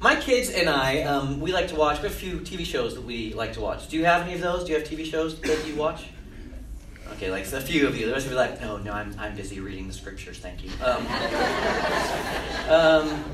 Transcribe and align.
my 0.00 0.16
kids 0.16 0.50
and 0.50 0.68
I, 0.68 1.02
um, 1.02 1.40
we 1.40 1.52
like 1.52 1.68
to 1.68 1.76
watch. 1.76 1.98
We 1.98 2.08
have 2.08 2.12
a 2.12 2.18
few 2.18 2.38
TV 2.38 2.64
shows 2.64 2.94
that 2.94 3.02
we 3.02 3.34
like 3.34 3.52
to 3.54 3.60
watch. 3.60 3.88
Do 3.88 3.96
you 3.96 4.06
have 4.06 4.22
any 4.22 4.34
of 4.34 4.40
those? 4.40 4.64
Do 4.64 4.72
you 4.72 4.78
have 4.78 4.88
TV 4.88 5.04
shows 5.04 5.38
that 5.40 5.66
you 5.66 5.76
watch? 5.76 6.06
Okay, 7.12 7.30
like 7.30 7.44
a 7.44 7.60
few 7.60 7.86
of 7.86 7.98
you. 7.98 8.06
The 8.06 8.12
rest 8.12 8.26
of 8.26 8.32
you 8.32 8.38
are 8.38 8.46
like, 8.46 8.60
no, 8.62 8.78
no, 8.78 8.92
I'm, 8.92 9.14
I'm 9.18 9.34
busy 9.34 9.60
reading 9.60 9.86
the 9.88 9.92
scriptures. 9.92 10.38
Thank 10.38 10.64
you. 10.64 10.70
Um, 10.82 11.06
um, 12.70 13.24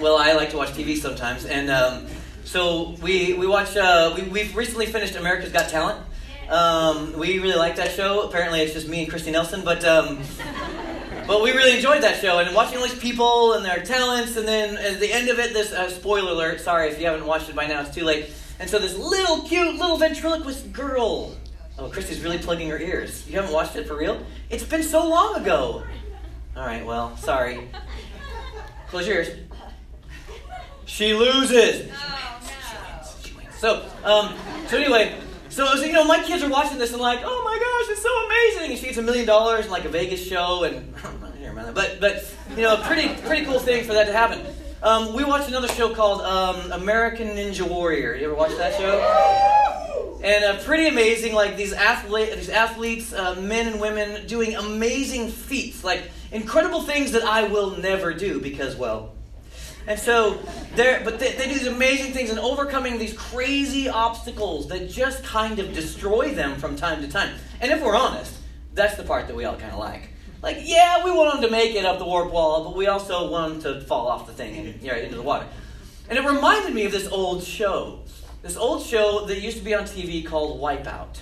well, 0.00 0.16
I 0.16 0.32
like 0.32 0.50
to 0.50 0.56
watch 0.56 0.70
TV 0.70 0.96
sometimes, 0.96 1.44
and 1.44 1.70
um, 1.70 2.06
so 2.44 2.94
we 3.02 3.34
we 3.34 3.46
watch. 3.46 3.76
Uh, 3.76 4.14
we, 4.16 4.22
we've 4.22 4.56
recently 4.56 4.86
finished 4.86 5.16
America's 5.16 5.52
Got 5.52 5.68
Talent. 5.68 6.00
Um, 6.48 7.18
we 7.18 7.40
really 7.40 7.56
like 7.56 7.76
that 7.76 7.90
show. 7.90 8.22
Apparently, 8.22 8.60
it's 8.60 8.72
just 8.72 8.88
me 8.88 9.02
and 9.02 9.10
Christy 9.10 9.32
Nelson, 9.32 9.62
but 9.64 9.84
um, 9.84 10.20
but 11.26 11.42
we 11.42 11.52
really 11.52 11.76
enjoyed 11.76 12.02
that 12.02 12.20
show 12.20 12.38
and 12.38 12.54
watching 12.54 12.78
all 12.78 12.84
these 12.84 12.98
people 12.98 13.54
and 13.54 13.64
their 13.64 13.82
talents. 13.82 14.36
And 14.36 14.46
then 14.46 14.76
at 14.76 15.00
the 15.00 15.12
end 15.12 15.28
of 15.28 15.38
it, 15.38 15.52
this 15.52 15.72
uh, 15.72 15.88
spoiler 15.90 16.32
alert. 16.32 16.60
Sorry 16.60 16.90
if 16.90 17.00
you 17.00 17.06
haven't 17.06 17.26
watched 17.26 17.48
it 17.48 17.56
by 17.56 17.66
now; 17.66 17.80
it's 17.80 17.94
too 17.94 18.04
late. 18.04 18.30
And 18.58 18.68
so 18.68 18.78
this 18.78 18.96
little 18.96 19.42
cute 19.42 19.74
little 19.74 19.96
ventriloquist 19.96 20.72
girl. 20.72 21.36
Oh, 21.78 21.88
Christy's 21.88 22.20
really 22.20 22.38
plugging 22.38 22.68
her 22.70 22.78
ears. 22.78 23.26
You 23.28 23.36
haven't 23.36 23.52
watched 23.52 23.74
it 23.74 23.88
for 23.88 23.96
real? 23.96 24.24
It's 24.48 24.62
been 24.62 24.82
so 24.82 25.08
long 25.08 25.36
ago. 25.36 25.82
All 26.56 26.64
right, 26.64 26.86
well, 26.86 27.16
sorry. 27.16 27.68
Close 28.88 29.08
your 29.08 29.16
ears. 29.16 29.30
She 30.84 31.14
loses. 31.14 31.90
So, 33.58 33.84
um, 34.04 34.36
so 34.68 34.76
anyway, 34.76 35.16
so, 35.54 35.76
so, 35.76 35.84
you 35.84 35.92
know, 35.92 36.04
my 36.04 36.20
kids 36.20 36.42
are 36.42 36.48
watching 36.48 36.78
this 36.78 36.92
and 36.92 37.00
like, 37.00 37.20
oh 37.22 37.42
my 37.44 37.54
gosh, 37.54 37.92
it's 37.92 38.02
so 38.02 38.26
amazing. 38.26 38.72
And 38.72 38.78
she 38.80 38.86
gets 38.86 38.98
a 38.98 39.02
million 39.02 39.24
dollars 39.24 39.66
in 39.66 39.70
like 39.70 39.84
a 39.84 39.88
Vegas 39.88 40.26
show, 40.26 40.64
and 40.64 40.92
but 41.74 42.00
but 42.00 42.34
you 42.56 42.62
know, 42.62 42.76
pretty 42.78 43.14
pretty 43.22 43.46
cool 43.46 43.60
thing 43.60 43.84
for 43.84 43.92
that 43.92 44.06
to 44.06 44.12
happen. 44.12 44.44
Um, 44.82 45.14
we 45.14 45.22
watched 45.22 45.48
another 45.48 45.68
show 45.68 45.94
called 45.94 46.22
um, 46.22 46.72
American 46.72 47.28
Ninja 47.28 47.62
Warrior. 47.62 48.16
You 48.16 48.26
ever 48.26 48.34
watch 48.34 48.56
that 48.56 48.74
show? 48.74 50.20
And 50.24 50.44
uh, 50.44 50.58
pretty 50.64 50.88
amazing, 50.88 51.34
like 51.34 51.56
these 51.56 51.72
athlete, 51.72 52.34
these 52.34 52.48
athletes, 52.48 53.12
uh, 53.12 53.36
men 53.36 53.68
and 53.68 53.80
women, 53.80 54.26
doing 54.26 54.56
amazing 54.56 55.28
feats, 55.28 55.84
like 55.84 56.10
incredible 56.32 56.82
things 56.82 57.12
that 57.12 57.22
I 57.22 57.44
will 57.44 57.76
never 57.78 58.12
do 58.12 58.40
because, 58.40 58.74
well, 58.74 59.14
and 59.86 59.98
so, 59.98 60.40
but 60.76 61.18
they, 61.18 61.32
they 61.32 61.48
do 61.48 61.54
these 61.54 61.66
amazing 61.66 62.12
things 62.12 62.30
and 62.30 62.38
overcoming 62.38 62.98
these 62.98 63.12
crazy 63.12 63.88
obstacles 63.88 64.68
that 64.68 64.88
just 64.88 65.22
kind 65.22 65.58
of 65.58 65.74
destroy 65.74 66.32
them 66.32 66.56
from 66.56 66.76
time 66.76 67.02
to 67.02 67.08
time. 67.08 67.34
And 67.60 67.70
if 67.70 67.82
we're 67.82 67.96
honest, 67.96 68.34
that's 68.72 68.96
the 68.96 69.04
part 69.04 69.26
that 69.26 69.36
we 69.36 69.44
all 69.44 69.56
kind 69.56 69.72
of 69.72 69.78
like. 69.78 70.08
Like, 70.42 70.58
yeah, 70.62 71.04
we 71.04 71.10
want 71.10 71.32
them 71.32 71.42
to 71.42 71.50
make 71.50 71.74
it 71.74 71.84
up 71.84 71.98
the 71.98 72.04
warp 72.04 72.30
wall, 72.30 72.64
but 72.64 72.76
we 72.76 72.86
also 72.86 73.30
want 73.30 73.62
them 73.62 73.80
to 73.80 73.86
fall 73.86 74.08
off 74.08 74.26
the 74.26 74.32
thing 74.32 74.56
and 74.56 74.82
you 74.82 74.90
know, 74.90 74.96
into 74.96 75.16
the 75.16 75.22
water. 75.22 75.46
And 76.08 76.18
it 76.18 76.24
reminded 76.24 76.74
me 76.74 76.84
of 76.84 76.92
this 76.92 77.08
old 77.08 77.42
show. 77.42 78.00
This 78.42 78.56
old 78.56 78.84
show 78.84 79.24
that 79.26 79.40
used 79.40 79.56
to 79.56 79.64
be 79.64 79.74
on 79.74 79.84
TV 79.84 80.24
called 80.24 80.60
Wipeout. 80.60 81.16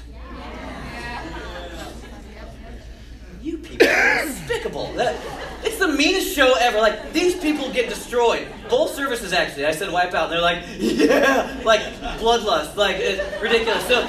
You 3.42 3.58
people 3.58 3.88
are 3.88 4.24
despicable. 4.24 4.92
That, 4.92 5.16
it's 5.64 5.78
the 5.78 5.88
meanest 5.88 6.34
show 6.34 6.54
ever. 6.60 6.78
Like, 6.78 7.12
these 7.12 7.34
people 7.34 7.72
get 7.72 7.88
destroyed. 7.88 8.46
Both 8.70 8.94
services, 8.94 9.32
actually. 9.32 9.66
I 9.66 9.72
said 9.72 9.92
wipe 9.92 10.14
out, 10.14 10.24
and 10.24 10.32
they're 10.32 10.40
like, 10.40 10.62
yeah, 10.78 11.60
like 11.64 11.80
bloodlust. 12.20 12.76
Like, 12.76 12.96
it's 12.98 13.42
ridiculous. 13.42 13.84
So, 13.88 14.06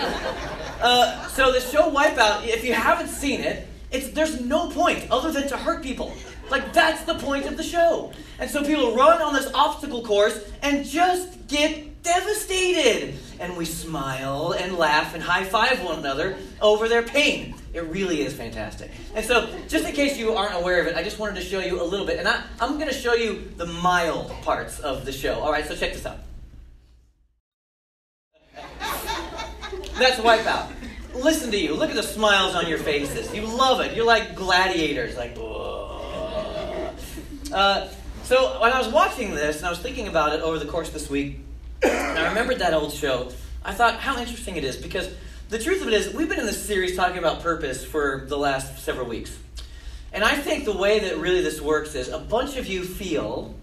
uh, 0.81 1.27
so 1.29 1.51
the 1.51 1.61
show 1.61 1.89
Wipeout, 1.89 2.45
if 2.45 2.63
you 2.63 2.73
haven't 2.73 3.07
seen 3.07 3.39
it, 3.39 3.67
it's, 3.89 4.09
there's 4.09 4.41
no 4.41 4.69
point 4.69 5.09
other 5.09 5.31
than 5.31 5.47
to 5.47 5.57
hurt 5.57 5.81
people. 5.81 6.13
Like, 6.53 6.71
that's 6.71 7.03
the 7.05 7.15
point 7.15 7.47
of 7.47 7.57
the 7.57 7.63
show. 7.63 8.13
And 8.37 8.47
so 8.47 8.63
people 8.63 8.95
run 8.95 9.23
on 9.23 9.33
this 9.33 9.49
obstacle 9.55 10.03
course 10.03 10.39
and 10.61 10.85
just 10.85 11.47
get 11.47 12.03
devastated. 12.03 13.15
And 13.39 13.57
we 13.57 13.65
smile 13.65 14.51
and 14.51 14.77
laugh 14.77 15.15
and 15.15 15.23
high 15.23 15.45
five 15.45 15.83
one 15.83 15.97
another 15.97 16.37
over 16.61 16.87
their 16.87 17.01
pain. 17.01 17.55
It 17.73 17.85
really 17.85 18.21
is 18.21 18.35
fantastic. 18.35 18.91
And 19.15 19.25
so, 19.25 19.49
just 19.67 19.87
in 19.87 19.95
case 19.95 20.15
you 20.15 20.33
aren't 20.33 20.53
aware 20.53 20.79
of 20.79 20.85
it, 20.85 20.95
I 20.95 21.01
just 21.01 21.17
wanted 21.17 21.37
to 21.37 21.41
show 21.41 21.59
you 21.59 21.81
a 21.81 21.83
little 21.83 22.05
bit. 22.05 22.19
And 22.19 22.27
I, 22.27 22.43
I'm 22.61 22.75
going 22.75 22.87
to 22.87 22.93
show 22.93 23.15
you 23.15 23.51
the 23.57 23.65
mild 23.65 24.29
parts 24.43 24.79
of 24.79 25.05
the 25.05 25.11
show. 25.11 25.39
All 25.39 25.51
right, 25.51 25.65
so 25.65 25.75
check 25.75 25.93
this 25.93 26.05
out. 26.05 26.19
That's 29.97 30.19
Wipeout. 30.19 30.71
Listen 31.15 31.49
to 31.49 31.57
you. 31.57 31.73
Look 31.73 31.89
at 31.89 31.95
the 31.95 32.03
smiles 32.03 32.53
on 32.53 32.67
your 32.67 32.77
faces. 32.77 33.33
You 33.33 33.41
love 33.41 33.81
it. 33.81 33.95
You're 33.95 34.05
like 34.05 34.35
gladiators. 34.35 35.17
Like, 35.17 35.35
uh, 37.53 37.87
so 38.23 38.59
when 38.61 38.71
I 38.71 38.79
was 38.79 38.87
watching 38.87 39.35
this 39.35 39.57
and 39.57 39.65
I 39.65 39.69
was 39.69 39.79
thinking 39.79 40.07
about 40.07 40.33
it 40.33 40.41
over 40.41 40.57
the 40.59 40.65
course 40.65 40.87
of 40.87 40.93
this 40.93 41.09
week, 41.09 41.39
and 41.83 42.17
I 42.17 42.29
remembered 42.29 42.59
that 42.59 42.73
old 42.73 42.93
show, 42.93 43.31
I 43.63 43.73
thought 43.73 43.99
how 43.99 44.17
interesting 44.19 44.55
it 44.55 44.63
is 44.63 44.77
because 44.77 45.09
the 45.49 45.59
truth 45.59 45.81
of 45.81 45.87
it 45.87 45.93
is, 45.93 46.13
we've 46.13 46.29
been 46.29 46.39
in 46.39 46.45
this 46.45 46.65
series 46.65 46.95
talking 46.95 47.17
about 47.17 47.41
purpose 47.41 47.85
for 47.85 48.25
the 48.27 48.37
last 48.37 48.83
several 48.83 49.07
weeks. 49.07 49.37
And 50.11 50.23
I 50.23 50.35
think 50.35 50.65
the 50.65 50.75
way 50.75 50.99
that 50.99 51.17
really 51.17 51.41
this 51.41 51.59
works 51.59 51.95
is 51.95 52.07
a 52.09 52.19
bunch 52.19 52.57
of 52.57 52.67
you 52.67 52.83
feel 52.83 53.53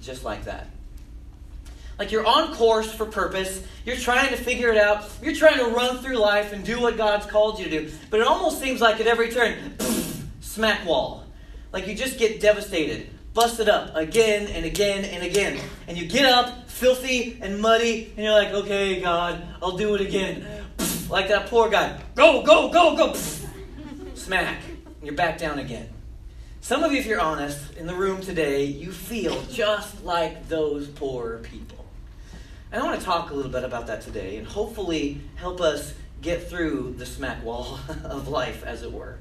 just 0.00 0.24
like 0.24 0.44
that. 0.44 0.68
Like 1.98 2.12
you're 2.12 2.26
on 2.26 2.54
course 2.54 2.92
for 2.92 3.06
purpose, 3.06 3.64
you're 3.84 3.96
trying 3.96 4.28
to 4.28 4.36
figure 4.36 4.70
it 4.70 4.78
out, 4.78 5.10
you're 5.20 5.34
trying 5.34 5.58
to 5.58 5.66
run 5.66 5.98
through 5.98 6.16
life 6.16 6.52
and 6.52 6.64
do 6.64 6.80
what 6.80 6.96
God's 6.96 7.26
called 7.26 7.58
you 7.58 7.64
to 7.64 7.70
do. 7.70 7.92
But 8.10 8.20
it 8.20 8.26
almost 8.26 8.60
seems 8.60 8.80
like 8.80 9.00
at 9.00 9.08
every 9.08 9.30
turn, 9.30 9.74
smack 10.40 10.86
wall. 10.86 11.24
Like 11.72 11.88
you 11.88 11.94
just 11.94 12.18
get 12.18 12.40
devastated, 12.40 13.08
busted 13.34 13.68
up 13.68 13.94
again 13.94 14.48
and 14.48 14.64
again 14.64 15.04
and 15.04 15.22
again. 15.22 15.60
And 15.86 15.96
you 15.96 16.06
get 16.06 16.24
up, 16.24 16.68
filthy 16.68 17.38
and 17.40 17.60
muddy, 17.60 18.12
and 18.16 18.24
you're 18.24 18.32
like, 18.32 18.48
okay, 18.48 19.00
God, 19.00 19.42
I'll 19.62 19.76
do 19.76 19.94
it 19.94 20.00
again 20.00 20.46
like 21.10 21.28
that 21.28 21.46
poor 21.46 21.68
guy. 21.68 22.00
Go, 22.14 22.42
go, 22.42 22.70
go, 22.70 22.96
go. 22.96 23.14
Smack. 24.14 24.60
You're 25.02 25.14
back 25.14 25.38
down 25.38 25.58
again. 25.58 25.88
Some 26.60 26.84
of 26.84 26.92
you, 26.92 26.98
if 26.98 27.06
you're 27.06 27.20
honest, 27.20 27.74
in 27.76 27.86
the 27.86 27.94
room 27.94 28.20
today, 28.20 28.64
you 28.64 28.92
feel 28.92 29.40
just 29.44 30.04
like 30.04 30.48
those 30.48 30.88
poor 30.88 31.38
people. 31.38 31.86
And 32.70 32.82
I 32.82 32.84
want 32.84 32.98
to 32.98 33.04
talk 33.04 33.30
a 33.30 33.34
little 33.34 33.50
bit 33.50 33.64
about 33.64 33.86
that 33.86 34.02
today 34.02 34.36
and 34.36 34.46
hopefully 34.46 35.20
help 35.36 35.60
us 35.60 35.94
get 36.20 36.50
through 36.50 36.94
the 36.98 37.06
smack 37.06 37.42
wall 37.42 37.78
of 38.04 38.28
life, 38.28 38.62
as 38.64 38.82
it 38.82 38.92
were. 38.92 39.18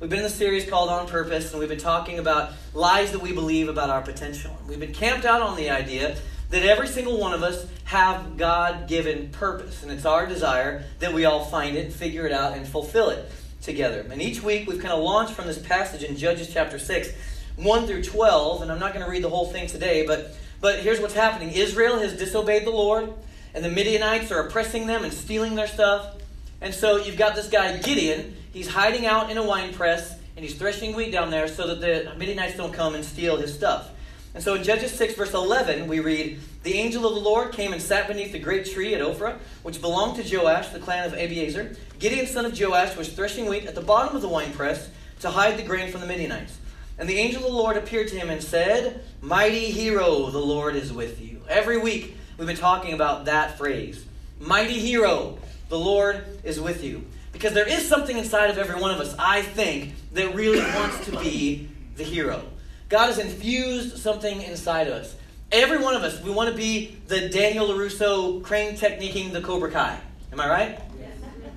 We've 0.00 0.08
been 0.08 0.20
in 0.20 0.26
the 0.26 0.30
series 0.30 0.64
called 0.64 0.90
On 0.90 1.08
Purpose, 1.08 1.50
and 1.50 1.58
we've 1.58 1.68
been 1.68 1.76
talking 1.76 2.20
about 2.20 2.52
lies 2.72 3.10
that 3.10 3.20
we 3.20 3.32
believe 3.32 3.68
about 3.68 3.90
our 3.90 4.00
potential. 4.00 4.56
We've 4.68 4.78
been 4.78 4.94
camped 4.94 5.26
out 5.26 5.42
on 5.42 5.56
the 5.56 5.70
idea 5.70 6.16
that 6.50 6.62
every 6.62 6.86
single 6.86 7.18
one 7.18 7.32
of 7.32 7.42
us 7.42 7.66
have 7.82 8.36
God 8.36 8.86
given 8.86 9.30
purpose. 9.30 9.82
And 9.82 9.90
it's 9.90 10.04
our 10.04 10.24
desire 10.24 10.84
that 11.00 11.12
we 11.12 11.24
all 11.24 11.44
find 11.44 11.76
it, 11.76 11.92
figure 11.92 12.26
it 12.26 12.32
out, 12.32 12.56
and 12.56 12.64
fulfill 12.64 13.10
it 13.10 13.28
together. 13.60 14.06
And 14.08 14.22
each 14.22 14.40
week 14.40 14.68
we've 14.68 14.80
kind 14.80 14.94
of 14.94 15.02
launched 15.02 15.34
from 15.34 15.48
this 15.48 15.58
passage 15.58 16.04
in 16.04 16.16
Judges 16.16 16.52
chapter 16.52 16.78
6, 16.78 17.08
1 17.56 17.86
through 17.88 18.04
12. 18.04 18.62
And 18.62 18.70
I'm 18.70 18.78
not 18.78 18.94
going 18.94 19.04
to 19.04 19.10
read 19.10 19.24
the 19.24 19.30
whole 19.30 19.46
thing 19.46 19.66
today, 19.66 20.06
but, 20.06 20.32
but 20.60 20.78
here's 20.78 21.00
what's 21.00 21.14
happening 21.14 21.50
Israel 21.50 21.98
has 21.98 22.16
disobeyed 22.16 22.64
the 22.64 22.70
Lord, 22.70 23.12
and 23.52 23.64
the 23.64 23.70
Midianites 23.70 24.30
are 24.30 24.46
oppressing 24.46 24.86
them 24.86 25.02
and 25.02 25.12
stealing 25.12 25.56
their 25.56 25.66
stuff. 25.66 26.22
And 26.60 26.72
so 26.72 26.98
you've 26.98 27.18
got 27.18 27.34
this 27.34 27.48
guy, 27.48 27.76
Gideon. 27.78 28.36
He's 28.52 28.68
hiding 28.68 29.06
out 29.06 29.30
in 29.30 29.38
a 29.38 29.42
wine 29.42 29.74
press, 29.74 30.18
and 30.36 30.44
he's 30.44 30.54
threshing 30.54 30.94
wheat 30.94 31.12
down 31.12 31.30
there 31.30 31.48
so 31.48 31.74
that 31.74 31.80
the 31.80 32.14
Midianites 32.16 32.56
don't 32.56 32.72
come 32.72 32.94
and 32.94 33.04
steal 33.04 33.36
his 33.36 33.54
stuff. 33.54 33.90
And 34.34 34.42
so 34.42 34.54
in 34.54 34.62
Judges 34.62 34.92
6, 34.92 35.14
verse 35.14 35.34
11, 35.34 35.88
we 35.88 36.00
read 36.00 36.38
The 36.62 36.74
angel 36.74 37.06
of 37.06 37.14
the 37.14 37.20
Lord 37.20 37.52
came 37.52 37.72
and 37.72 37.82
sat 37.82 38.06
beneath 38.08 38.32
the 38.32 38.38
great 38.38 38.70
tree 38.70 38.94
at 38.94 39.00
Ophrah, 39.00 39.38
which 39.62 39.80
belonged 39.80 40.22
to 40.22 40.36
Joash, 40.36 40.68
the 40.68 40.78
clan 40.78 41.06
of 41.06 41.18
Abiezer. 41.18 41.76
Gideon, 41.98 42.26
son 42.26 42.46
of 42.46 42.58
Joash, 42.58 42.96
was 42.96 43.12
threshing 43.12 43.46
wheat 43.46 43.66
at 43.66 43.74
the 43.74 43.80
bottom 43.80 44.14
of 44.14 44.22
the 44.22 44.28
winepress 44.28 44.90
to 45.20 45.30
hide 45.30 45.58
the 45.58 45.62
grain 45.62 45.90
from 45.90 46.00
the 46.00 46.06
Midianites. 46.06 46.58
And 46.98 47.08
the 47.08 47.18
angel 47.18 47.42
of 47.42 47.50
the 47.50 47.56
Lord 47.56 47.76
appeared 47.76 48.08
to 48.08 48.16
him 48.16 48.28
and 48.30 48.42
said, 48.42 49.04
Mighty 49.20 49.70
hero, 49.70 50.30
the 50.30 50.38
Lord 50.38 50.76
is 50.76 50.92
with 50.92 51.20
you. 51.20 51.42
Every 51.48 51.78
week 51.78 52.16
we've 52.36 52.46
been 52.46 52.56
talking 52.56 52.92
about 52.92 53.24
that 53.26 53.56
phrase. 53.56 54.04
Mighty 54.40 54.78
hero, 54.78 55.38
the 55.68 55.78
Lord 55.78 56.24
is 56.44 56.60
with 56.60 56.84
you. 56.84 57.04
Because 57.32 57.52
there 57.52 57.68
is 57.68 57.86
something 57.86 58.16
inside 58.16 58.50
of 58.50 58.58
every 58.58 58.80
one 58.80 58.90
of 58.90 59.00
us, 59.00 59.14
I 59.18 59.42
think, 59.42 59.94
that 60.12 60.34
really 60.34 60.60
wants 60.60 61.04
to 61.06 61.12
be 61.18 61.68
the 61.96 62.04
hero. 62.04 62.42
God 62.88 63.06
has 63.06 63.18
infused 63.18 63.98
something 63.98 64.42
inside 64.42 64.88
of 64.88 64.94
us. 64.94 65.14
Every 65.52 65.78
one 65.78 65.94
of 65.94 66.02
us, 66.02 66.22
we 66.22 66.30
want 66.30 66.50
to 66.50 66.56
be 66.56 66.96
the 67.06 67.28
Daniel 67.28 67.68
LaRusso 67.68 68.42
crane 68.42 68.76
techniquing 68.76 69.32
the 69.32 69.40
Cobra 69.40 69.70
Kai. 69.70 69.98
Am 70.32 70.40
I 70.40 70.48
right? 70.48 70.80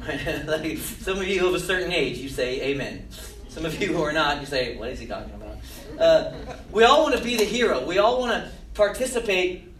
Yes. 0.07 0.47
like 0.47 0.77
some 1.05 1.17
of 1.17 1.27
you 1.27 1.47
of 1.47 1.53
a 1.53 1.59
certain 1.59 1.91
age, 1.91 2.17
you 2.17 2.29
say 2.29 2.61
amen. 2.61 3.07
Some 3.49 3.65
of 3.65 3.81
you 3.81 3.93
who 3.93 4.01
are 4.01 4.13
not, 4.13 4.39
you 4.39 4.45
say, 4.45 4.77
what 4.77 4.89
is 4.89 4.99
he 4.99 5.07
talking 5.07 5.33
about? 5.33 5.57
Uh, 5.99 6.33
we 6.71 6.83
all 6.85 7.03
want 7.03 7.17
to 7.17 7.23
be 7.23 7.35
the 7.35 7.43
hero. 7.43 7.85
We 7.85 7.97
all 7.97 8.19
want 8.19 8.31
to 8.31 8.49
participate 8.73 9.70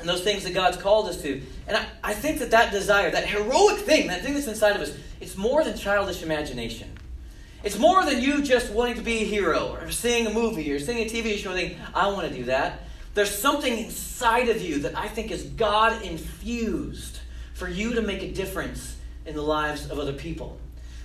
in 0.00 0.06
those 0.06 0.22
things 0.22 0.44
that 0.44 0.54
God's 0.54 0.76
called 0.76 1.08
us 1.08 1.20
to. 1.22 1.42
And 1.68 1.76
I, 1.76 1.86
I 2.02 2.14
think 2.14 2.38
that 2.40 2.50
that 2.50 2.72
desire, 2.72 3.10
that 3.10 3.26
heroic 3.26 3.78
thing, 3.78 4.08
that 4.08 4.22
thing 4.22 4.34
that's 4.34 4.46
inside 4.46 4.74
of 4.74 4.82
us, 4.82 4.96
it's 5.20 5.36
more 5.36 5.62
than 5.64 5.76
childish 5.76 6.22
imagination. 6.22 6.90
It's 7.62 7.78
more 7.78 8.04
than 8.04 8.20
you 8.20 8.42
just 8.42 8.72
wanting 8.72 8.96
to 8.96 9.02
be 9.02 9.22
a 9.22 9.24
hero 9.24 9.76
or 9.80 9.90
seeing 9.90 10.26
a 10.26 10.32
movie 10.32 10.72
or 10.72 10.80
seeing 10.80 10.98
a 10.98 11.10
TV 11.10 11.36
show 11.36 11.50
and 11.50 11.60
thinking, 11.60 11.78
I 11.94 12.08
want 12.08 12.28
to 12.28 12.34
do 12.34 12.44
that. 12.44 12.80
There's 13.14 13.30
something 13.30 13.78
inside 13.78 14.48
of 14.48 14.60
you 14.60 14.80
that 14.80 14.98
I 14.98 15.06
think 15.06 15.30
is 15.30 15.44
God 15.44 16.02
infused 16.02 17.20
for 17.54 17.68
you 17.68 17.94
to 17.94 18.02
make 18.02 18.22
a 18.22 18.32
difference 18.32 18.96
in 19.26 19.36
the 19.36 19.42
lives 19.42 19.90
of 19.90 19.98
other 19.98 20.12
people. 20.12 20.58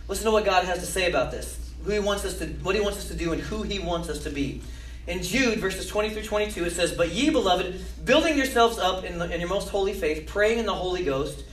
Listen 0.07 0.25
to 0.25 0.31
what 0.31 0.45
God 0.45 0.65
has 0.65 0.79
to 0.79 0.85
say 0.85 1.09
about 1.09 1.31
this. 1.31 1.59
Who 1.83 1.91
he 1.91 1.99
wants 1.99 2.25
us 2.25 2.39
to 2.39 2.47
what 2.47 2.75
he 2.75 2.81
wants 2.81 2.97
us 2.97 3.07
to 3.09 3.13
do 3.13 3.33
and 3.33 3.41
who 3.41 3.61
he 3.61 3.77
wants 3.77 4.09
us 4.09 4.23
to 4.23 4.29
be. 4.29 4.61
In 5.07 5.23
Jude, 5.23 5.59
verses 5.59 5.87
20 5.87 6.09
through 6.09 6.23
22, 6.23 6.65
it 6.65 6.71
says, 6.71 6.91
But 6.91 7.11
ye, 7.11 7.29
beloved, 7.29 7.81
building 8.03 8.35
yourselves 8.35 8.77
up 8.77 9.05
in, 9.05 9.19
the, 9.19 9.33
in 9.33 9.39
your 9.39 9.49
most 9.49 9.69
holy 9.69 9.93
faith, 9.93 10.27
praying 10.27 10.59
in 10.59 10.65
the 10.65 10.73
Holy 10.73 11.03
Ghost, 11.05 11.45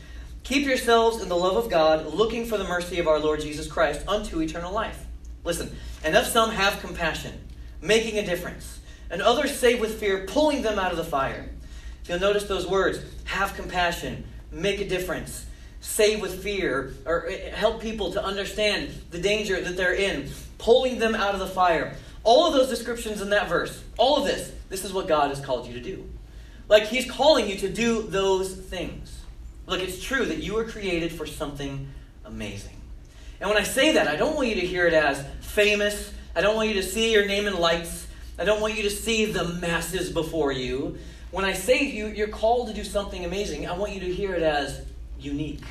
keep 0.43 0.67
yourselves 0.67 1.23
in 1.23 1.29
the 1.29 1.37
love 1.37 1.57
of 1.57 1.71
God, 1.71 2.13
looking 2.13 2.47
for 2.47 2.59
the 2.59 2.65
mercy 2.65 2.99
of 2.99 3.07
our 3.07 3.21
Lord 3.21 3.41
Jesus 3.41 3.69
Christ 3.69 4.07
unto 4.09 4.41
eternal 4.41 4.73
life. 4.73 5.07
Listen, 5.45 5.71
and 6.03 6.17
of 6.17 6.27
some 6.27 6.51
have 6.51 6.81
compassion, 6.81 7.33
making 7.81 8.19
a 8.19 8.27
difference, 8.27 8.81
and 9.09 9.23
others 9.23 9.57
save 9.57 9.81
with 9.81 10.01
fear, 10.01 10.27
pulling 10.27 10.63
them 10.63 10.79
out 10.79 10.91
of 10.91 10.97
the 10.97 11.05
fire. 11.05 11.49
If 12.03 12.09
you'll 12.09 12.19
notice 12.19 12.45
those 12.45 12.67
words, 12.67 12.99
have 13.25 13.55
compassion, 13.55 14.25
make 14.51 14.81
a 14.81 14.89
difference, 14.89 15.47
save 15.81 16.21
with 16.21 16.43
fear, 16.43 16.93
or 17.07 17.29
eh, 17.29 17.51
help 17.51 17.81
people 17.81 18.13
to 18.13 18.25
understand 18.25 18.91
the 19.11 19.21
danger 19.21 19.61
that 19.61 19.77
they're 19.77 19.95
in, 19.95 20.29
pulling 20.59 20.99
them 20.99 21.15
out 21.15 21.35
of 21.35 21.41
the 21.41 21.47
fire. 21.47 21.95
All 22.25 22.47
of 22.47 22.55
those 22.55 22.71
descriptions 22.71 23.21
in 23.21 23.31
that 23.31 23.49
verse, 23.49 23.85
all 23.99 24.17
of 24.17 24.25
this, 24.25 24.51
this 24.71 24.85
is 24.85 24.93
what 24.93 25.07
God 25.07 25.29
has 25.29 25.45
called 25.45 25.67
you 25.67 25.75
to 25.75 25.81
do. 25.81 26.09
Like 26.69 26.85
He's 26.85 27.09
calling 27.09 27.49
you 27.49 27.57
to 27.57 27.69
do 27.69 28.03
those 28.03 28.55
things. 28.55 29.21
Look, 29.67 29.81
it's 29.81 30.03
true 30.03 30.25
that 30.25 30.39
you 30.39 30.55
were 30.55 30.65
created 30.65 31.13
for 31.13 31.27
something 31.27 31.89
amazing. 32.25 32.81
And 33.41 33.51
when 33.51 33.59
I 33.59 33.63
say 33.63 33.93
that, 33.93 34.09
I 34.09 34.17
don't 34.17 34.37
want 34.37 34.49
you 34.49 34.55
to 34.57 34.67
hear 34.67 34.87
it 34.87 34.95
as 34.95 35.25
famous. 35.41 36.13
I 36.35 36.41
don't 36.41 36.57
want 36.57 36.69
you 36.69 36.75
to 36.75 36.83
see 36.83 37.13
your 37.13 37.27
name 37.27 37.47
in 37.47 37.59
lights. 37.59 38.07
I 38.39 38.45
don't 38.45 38.61
want 38.61 38.75
you 38.75 38.83
to 38.85 38.91
see 38.91 39.27
the 39.27 39.45
masses 39.45 40.11
before 40.11 40.51
you. 40.51 40.99
When 41.31 41.45
I 41.45 41.53
say 41.53 41.85
you, 41.85 42.07
you're 42.07 42.29
called 42.29 42.69
to 42.69 42.75
do 42.75 42.85
something 42.85 43.25
amazing, 43.25 43.69
I 43.69 43.77
want 43.77 43.93
you 43.93 44.01
to 44.01 44.13
hear 44.13 44.35
it 44.35 44.43
as 44.43 44.83
unique, 45.19 45.65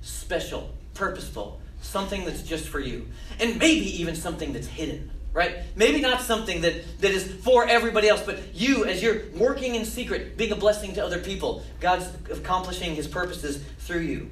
special, 0.00 0.70
purposeful, 0.94 1.60
something 1.82 2.24
that's 2.24 2.42
just 2.42 2.68
for 2.68 2.80
you. 2.80 3.08
And 3.38 3.58
maybe 3.58 4.00
even 4.00 4.16
something 4.16 4.52
that's 4.52 4.68
hidden 4.68 5.10
right? 5.36 5.58
Maybe 5.76 6.00
not 6.00 6.22
something 6.22 6.62
that, 6.62 7.00
that 7.02 7.10
is 7.10 7.30
for 7.30 7.68
everybody 7.68 8.08
else, 8.08 8.22
but 8.22 8.54
you, 8.54 8.86
as 8.86 9.02
you're 9.02 9.24
working 9.36 9.74
in 9.74 9.84
secret, 9.84 10.38
being 10.38 10.50
a 10.50 10.56
blessing 10.56 10.94
to 10.94 11.04
other 11.04 11.18
people, 11.18 11.62
God's 11.78 12.06
accomplishing 12.30 12.94
his 12.94 13.06
purposes 13.06 13.62
through 13.80 14.00
you. 14.00 14.30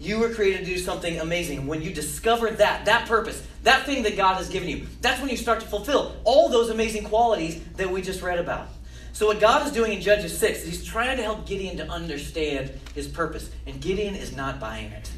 You 0.00 0.18
were 0.18 0.30
created 0.30 0.60
to 0.60 0.64
do 0.64 0.78
something 0.78 1.20
amazing. 1.20 1.66
When 1.66 1.82
you 1.82 1.92
discover 1.92 2.50
that, 2.50 2.86
that 2.86 3.06
purpose, 3.06 3.46
that 3.64 3.84
thing 3.84 4.02
that 4.04 4.16
God 4.16 4.36
has 4.36 4.48
given 4.48 4.70
you, 4.70 4.86
that's 5.02 5.20
when 5.20 5.28
you 5.28 5.36
start 5.36 5.60
to 5.60 5.66
fulfill 5.66 6.16
all 6.24 6.48
those 6.48 6.70
amazing 6.70 7.04
qualities 7.04 7.62
that 7.76 7.90
we 7.90 8.00
just 8.00 8.22
read 8.22 8.38
about. 8.38 8.68
So, 9.12 9.26
what 9.26 9.40
God 9.40 9.66
is 9.66 9.72
doing 9.72 9.92
in 9.92 10.00
Judges 10.00 10.36
6 10.38 10.60
is 10.60 10.64
He's 10.64 10.84
trying 10.84 11.18
to 11.18 11.22
help 11.22 11.46
Gideon 11.46 11.76
to 11.78 11.88
understand 11.88 12.70
his 12.94 13.08
purpose. 13.08 13.50
And 13.66 13.80
Gideon 13.80 14.14
is 14.14 14.36
not 14.36 14.60
buying 14.60 14.90
it. 14.92 15.10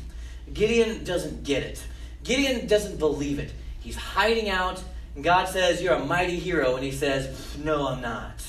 Gideon 0.52 1.02
doesn't 1.05 1.44
get 1.44 1.62
it. 1.64 1.84
Gideon 2.23 2.69
doesn't 2.69 2.99
believe 2.99 3.38
it. 3.41 3.52
He's 3.81 3.96
hiding 3.96 4.49
out. 4.49 4.82
And 5.19 5.25
God 5.25 5.49
says, 5.49 5.82
You're 5.82 5.94
a 5.94 6.05
mighty 6.05 6.38
hero. 6.38 6.76
And 6.76 6.85
he 6.85 6.93
says, 6.93 7.59
No, 7.59 7.88
I'm 7.88 8.00
not. 8.00 8.41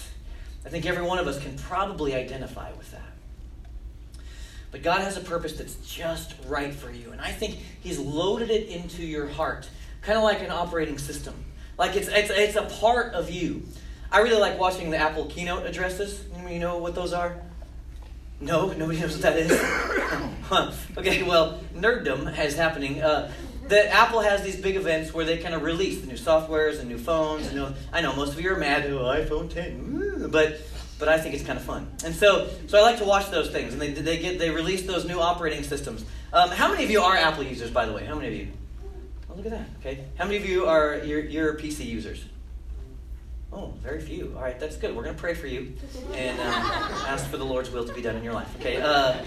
I 0.63 0.69
think 0.69 0.85
every 0.85 1.01
one 1.01 1.17
of 1.17 1.25
us 1.25 1.41
can 1.41 1.57
probably 1.57 2.13
identify 2.13 2.71
with 2.73 2.91
that. 2.91 4.21
But 4.69 4.83
God 4.83 5.01
has 5.01 5.17
a 5.17 5.21
purpose 5.21 5.53
that's 5.53 5.77
just 5.77 6.35
right 6.45 6.71
for 6.71 6.91
you. 6.91 7.11
And 7.11 7.19
I 7.19 7.31
think 7.31 7.57
He's 7.81 7.97
loaded 7.97 8.51
it 8.51 8.67
into 8.69 9.03
your 9.03 9.25
heart, 9.29 9.67
kind 10.03 10.15
of 10.15 10.23
like 10.23 10.41
an 10.41 10.51
operating 10.51 10.99
system. 10.99 11.33
Like 11.79 11.95
it's, 11.95 12.07
it's, 12.07 12.29
it's 12.29 12.55
a 12.55 12.65
part 12.79 13.15
of 13.15 13.31
you. 13.31 13.63
I 14.11 14.19
really 14.19 14.39
like 14.39 14.59
watching 14.59 14.91
the 14.91 14.97
Apple 14.97 15.25
keynote 15.25 15.65
addresses. 15.65 16.23
You 16.47 16.59
know 16.59 16.77
what 16.77 16.93
those 16.93 17.13
are? 17.13 17.41
No, 18.39 18.71
nobody 18.73 18.99
knows 18.99 19.13
what 19.13 19.23
that 19.23 19.37
is. 19.39 19.51
okay, 20.99 21.23
well, 21.23 21.61
nerddom 21.73 22.37
is 22.45 22.55
happening. 22.55 23.01
Uh, 23.01 23.31
that 23.69 23.93
Apple 23.93 24.21
has 24.21 24.43
these 24.43 24.55
big 24.55 24.75
events 24.75 25.13
where 25.13 25.25
they 25.25 25.37
kind 25.37 25.55
of 25.55 25.61
release 25.61 26.01
the 26.01 26.07
new 26.07 26.15
softwares 26.15 26.79
and 26.79 26.89
new 26.89 26.97
phones. 26.97 27.47
And 27.47 27.55
new, 27.55 27.67
I 27.93 28.01
know 28.01 28.15
most 28.15 28.33
of 28.33 28.41
you 28.41 28.51
are 28.51 28.57
mad, 28.57 28.85
oh, 28.87 29.03
iPhone 29.03 29.51
10, 29.51 30.29
but 30.31 30.61
but 30.97 31.07
I 31.07 31.17
think 31.17 31.33
it's 31.33 31.45
kind 31.45 31.57
of 31.57 31.63
fun. 31.63 31.89
And 32.03 32.13
so 32.13 32.49
so 32.67 32.77
I 32.77 32.81
like 32.81 32.97
to 32.97 33.05
watch 33.05 33.29
those 33.31 33.49
things, 33.49 33.73
and 33.73 33.81
they 33.81 33.91
they 33.93 34.17
get 34.17 34.37
they 34.39 34.49
release 34.49 34.83
those 34.83 35.05
new 35.05 35.19
operating 35.19 35.63
systems. 35.63 36.05
Um, 36.33 36.49
how 36.49 36.69
many 36.69 36.83
of 36.83 36.91
you 36.91 37.01
are 37.01 37.15
Apple 37.15 37.43
users, 37.43 37.71
by 37.71 37.85
the 37.85 37.93
way? 37.93 38.05
How 38.05 38.15
many 38.15 38.27
of 38.27 38.33
you? 38.33 38.47
Oh, 39.29 39.35
look 39.35 39.45
at 39.45 39.51
that. 39.51 39.65
Okay, 39.79 40.05
how 40.17 40.25
many 40.25 40.37
of 40.37 40.45
you 40.45 40.65
are 40.65 40.97
your 40.97 41.21
your 41.21 41.55
PC 41.55 41.85
users? 41.85 42.25
Oh, 43.51 43.73
very 43.81 43.99
few. 43.99 44.33
All 44.35 44.43
right, 44.43 44.59
that's 44.59 44.77
good. 44.77 44.95
We're 44.95 45.03
going 45.03 45.15
to 45.15 45.21
pray 45.21 45.33
for 45.33 45.47
you 45.47 45.73
and 46.13 46.39
um, 46.39 46.47
ask 47.07 47.27
for 47.29 47.37
the 47.37 47.43
Lord's 47.43 47.71
will 47.71 47.83
to 47.83 47.93
be 47.93 48.01
done 48.01 48.15
in 48.15 48.23
your 48.23 48.33
life. 48.33 48.55
Okay, 48.59 48.77
uh, 48.77 49.23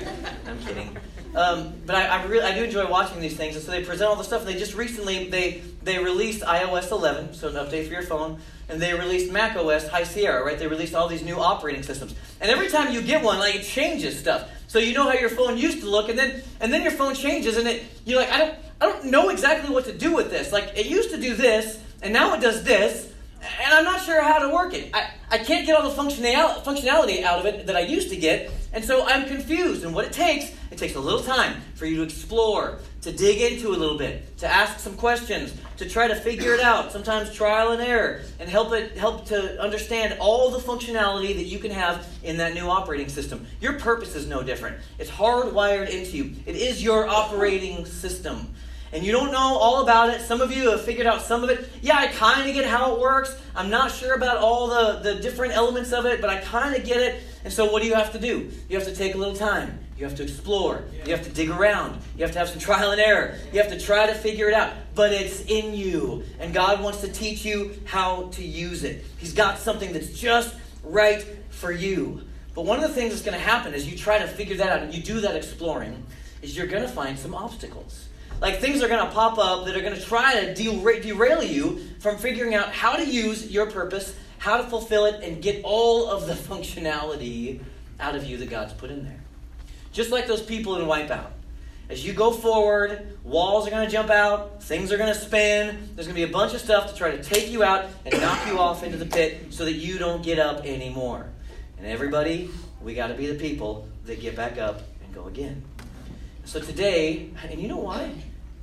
I'm 0.47 0.59
kidding. 0.61 0.97
Um, 1.35 1.75
but 1.87 1.97
I, 1.97 2.07
I, 2.07 2.25
really 2.27 2.45
I 2.45 2.55
do 2.55 2.63
enjoy 2.63 2.89
watching 2.89 3.21
these 3.21 3.37
things, 3.37 3.57
and 3.57 3.65
so 3.65 3.73
they 3.73 3.83
present 3.83 4.09
all 4.09 4.17
the 4.17 4.23
stuff. 4.23 4.43
And 4.43 4.51
they 4.51 4.59
just 4.59 4.75
recently 4.75 5.29
they 5.29 5.63
they 5.83 5.99
released 5.99 6.43
iOS 6.43 6.93
11, 6.93 7.35
so 7.35 7.49
an 7.49 7.55
update 7.55 7.87
for 7.87 7.95
your 7.95 8.03
phone, 8.03 8.39
and 8.69 8.81
they 8.81 8.95
released 8.95 9.33
Mac 9.33 9.57
OS 9.57 9.89
High 9.89 10.05
Sierra. 10.05 10.45
Right, 10.45 10.59
they 10.59 10.69
released 10.69 10.95
all 10.95 11.09
these 11.09 11.23
new 11.25 11.41
operating 11.41 11.83
systems, 11.83 12.15
and 12.41 12.51
every 12.51 12.69
time 12.69 12.93
you 12.93 13.03
get 13.03 13.25
one, 13.25 13.39
like 13.39 13.57
it 13.57 13.65
changes 13.65 14.19
stuff. 14.19 14.51
So 14.69 14.79
you 14.79 14.95
know 14.95 15.05
how 15.05 15.15
your 15.15 15.31
phone 15.31 15.59
used 15.59 15.81
to 15.81 15.91
look, 15.91 16.09
and 16.09 16.19
then 16.19 16.43
and 16.61 16.73
then 16.73 16.83
your 16.83 16.93
phone 16.93 17.15
changes, 17.15 17.57
and 17.57 17.67
it 17.67 17.83
you're 18.05 18.21
like 18.21 18.31
I 18.31 18.39
don't 18.39 18.55
I 18.81 18.87
don't 18.87 19.07
know 19.07 19.31
exactly 19.31 19.75
what 19.75 19.87
to 19.87 19.93
do 19.93 20.15
with 20.15 20.31
this. 20.31 20.53
Like 20.53 20.77
it 20.77 20.87
used 20.87 21.11
to 21.11 21.21
do 21.21 21.35
this, 21.35 21.81
and 22.03 22.13
now 22.13 22.35
it 22.35 22.41
does 22.41 22.63
this 22.63 23.12
and 23.43 23.75
I'm 23.75 23.85
not 23.85 24.01
sure 24.03 24.23
how 24.23 24.39
to 24.39 24.55
work 24.55 24.73
it. 24.75 24.91
I, 24.95 25.11
I 25.31 25.39
can't 25.39 25.67
get 25.67 25.77
all 25.77 25.89
the 25.89 25.97
functionality 25.97 27.23
out 27.23 27.41
of 27.41 27.47
it 27.47 27.67
that 27.67 27.77
I 27.77 27.81
used 27.81 28.11
to 28.11 28.17
get, 28.17 28.51
and 28.73 28.85
so 28.85 29.07
I'm 29.07 29.27
confused. 29.27 29.85
And 29.85 29.95
what 29.95 30.05
it 30.05 30.13
takes, 30.13 30.53
it 30.71 30.79
takes 30.79 30.95
a 30.95 31.01
little 31.01 31.23
time 31.23 31.61
for 31.75 31.87
you 31.87 31.97
to 31.97 32.03
explore, 32.03 32.79
to 33.03 33.13
dig 33.13 33.41
into 33.41 33.69
a 33.71 33.77
little 33.77 33.99
bit, 33.99 34.39
to 34.39 34.47
ask 34.47 34.79
some 34.79 34.97
questions, 34.97 35.55
to 35.79 35.89
try 35.89 36.07
to 36.07 36.15
figure 36.15 36.55
it 36.55 36.61
out. 36.61 36.93
Sometimes 36.93 37.33
trial 37.35 37.73
and 37.73 37.83
error, 37.83 38.23
and 38.39 38.49
help 38.49 38.73
it 38.73 38.97
help 38.97 39.27
to 39.27 39.61
understand 39.61 40.17
all 40.21 40.51
the 40.51 40.59
functionality 40.59 41.35
that 41.35 41.45
you 41.45 41.59
can 41.59 41.73
have 41.73 42.07
in 42.23 42.37
that 42.37 42.55
new 42.55 42.69
operating 42.69 43.09
system. 43.09 43.47
Your 43.61 43.75
purpose 43.75 44.15
is 44.15 44.27
no 44.27 44.43
different. 44.43 44.77
It's 44.99 45.11
hardwired 45.11 45.91
into 45.91 46.17
you. 46.17 46.37
It 46.47 46.57
is 46.57 46.83
your 46.83 47.09
operating 47.09 47.87
system 47.87 48.55
and 48.93 49.05
you 49.05 49.13
don't 49.13 49.33
know 49.33 49.57
all 49.57 49.83
about 49.83 50.11
it. 50.11 50.21
Some 50.21 50.41
of 50.41 50.55
you 50.55 50.71
have 50.71 50.83
figured 50.83 51.07
out 51.07 51.23
some 51.23 51.43
of 51.43 51.51
it. 51.51 51.69
Yeah, 51.81 51.97
I 51.97 52.09
kind 52.09 52.49
of 52.49 52.55
get 52.55 52.67
how 52.67 52.95
it 52.95 53.01
works. 53.01 53.35
I'm 53.57 53.71
not 53.71 53.91
sure 53.91 54.15
about 54.15 54.37
all 54.37 54.69
the, 54.69 55.01
the 55.01 55.21
different 55.21 55.55
elements 55.55 55.93
of 55.93 56.05
it, 56.05 56.21
but 56.21 56.29
I 56.29 56.41
kind 56.41 56.77
of 56.77 56.85
get 56.85 56.99
it. 56.99 57.23
And 57.45 57.53
so, 57.53 57.73
what 57.73 57.83
do 57.83 57.89
you 57.89 57.95
have 57.95 58.13
to 58.13 58.19
do? 58.19 58.51
You 58.69 58.77
have 58.77 58.87
to 58.87 58.95
take 58.95 59.15
a 59.15 59.19
little 59.19 59.35
time. 59.35 59.79
You 59.99 60.05
have 60.05 60.17
to 60.17 60.23
explore. 60.23 60.85
You 61.05 61.13
have 61.13 61.25
to 61.25 61.31
dig 61.31 61.51
around. 61.51 62.01
You 62.17 62.25
have 62.25 62.33
to 62.33 62.39
have 62.39 62.49
some 62.49 62.59
trial 62.59 62.91
and 62.91 63.01
error. 63.01 63.37
You 63.53 63.61
have 63.61 63.71
to 63.71 63.81
try 63.81 64.07
to 64.07 64.15
figure 64.15 64.49
it 64.49 64.55
out. 64.55 64.73
But 64.95 65.13
it's 65.13 65.45
in 65.47 65.75
you. 65.75 66.25
And 66.39 66.53
God 66.53 66.83
wants 66.83 67.01
to 67.01 67.09
teach 67.09 67.45
you 67.45 67.79
how 67.85 68.29
to 68.33 68.45
use 68.45 68.85
it. 68.85 69.05
He's 69.19 69.33
got 69.33 69.59
something 69.59 69.93
that's 69.93 70.13
just 70.13 70.55
right 70.83 71.25
for 71.51 71.73
you. 71.73 72.23
But 72.55 72.65
one 72.67 72.83
of 72.83 72.89
the 72.89 72.95
things 72.95 73.13
that's 73.13 73.25
going 73.25 73.39
to 73.39 73.45
happen 73.45 73.75
as 73.75 73.91
you 73.91 73.97
try 73.97 74.19
to 74.19 74.27
figure 74.27 74.57
that 74.57 74.69
out 74.69 74.83
and 74.83 74.93
you 74.93 75.03
do 75.03 75.21
that 75.21 75.37
exploring 75.37 76.05
is 76.43 76.57
you're 76.57 76.67
going 76.67 76.83
to 76.83 76.89
find 76.89 77.19
some 77.19 77.35
obstacles. 77.35 78.09
Like 78.43 78.59
things 78.59 78.83
are 78.83 78.89
going 78.89 79.07
to 79.07 79.13
pop 79.13 79.39
up 79.39 79.67
that 79.67 79.77
are 79.77 79.81
going 79.81 79.95
to 79.95 80.05
try 80.05 80.45
to 80.45 80.53
derail 80.53 81.45
you 81.45 81.79
from 82.01 82.19
figuring 82.19 82.57
out 82.57 82.73
how 82.73 82.97
to 82.97 83.07
use 83.07 83.49
your 83.49 83.71
purpose, 83.71 84.17
how 84.39 84.57
to 84.57 84.65
fulfill 84.65 85.05
it, 85.05 85.23
and 85.23 85.41
get 85.41 85.63
all 85.63 86.11
of 86.11 86.27
the 86.27 86.35
functionality 86.51 87.61
out 88.01 88.17
of 88.17 88.25
you 88.25 88.37
that 88.39 88.51
God's 88.51 88.73
put 88.73 88.91
in 88.91 89.05
there. 89.05 89.21
Just 89.93 90.11
like 90.11 90.27
those 90.27 90.43
people 90.43 90.75
in 90.75 90.89
Wipeout. 90.89 91.31
As 91.89 92.05
you 92.05 92.15
go 92.15 92.33
forward, 92.33 93.17
walls 93.23 93.69
are 93.69 93.71
going 93.71 93.87
to 93.87 93.93
jump 93.93 94.11
out, 94.11 94.61
things 94.61 94.91
are 94.91 94.97
going 94.99 95.13
to 95.13 95.19
spin, 95.19 95.91
there's 95.95 96.09
going 96.09 96.21
to 96.21 96.27
be 96.27 96.29
a 96.29 96.33
bunch 96.33 96.53
of 96.53 96.61
stuff 96.61 96.91
to 96.91 96.97
try 96.97 97.17
to 97.17 97.23
take 97.23 97.49
you 97.49 97.63
out 97.63 97.85
and 98.05 98.21
knock 98.21 98.45
you 98.49 98.59
off 98.59 98.83
into 98.83 98.97
the 98.97 99.07
pit 99.07 99.53
so 99.53 99.65
that 99.65 99.75
you 99.75 99.99
don't 99.99 100.25
get 100.25 100.41
up 100.41 100.65
anymore. 100.65 101.29
And 101.79 101.87
everybody, 101.87 102.51
we 102.81 102.95
got 102.95 103.09
to 103.09 103.15
be 103.15 103.29
the 103.29 103.39
people 103.39 103.87
that 104.07 104.21
get 104.21 104.35
back 104.35 104.59
up 104.59 104.81
and 105.05 105.15
go 105.15 105.27
again. 105.29 105.63
So 106.45 106.59
today, 106.59 107.31
and 107.49 107.61
you 107.61 107.69
know 107.69 107.77
why? 107.77 108.13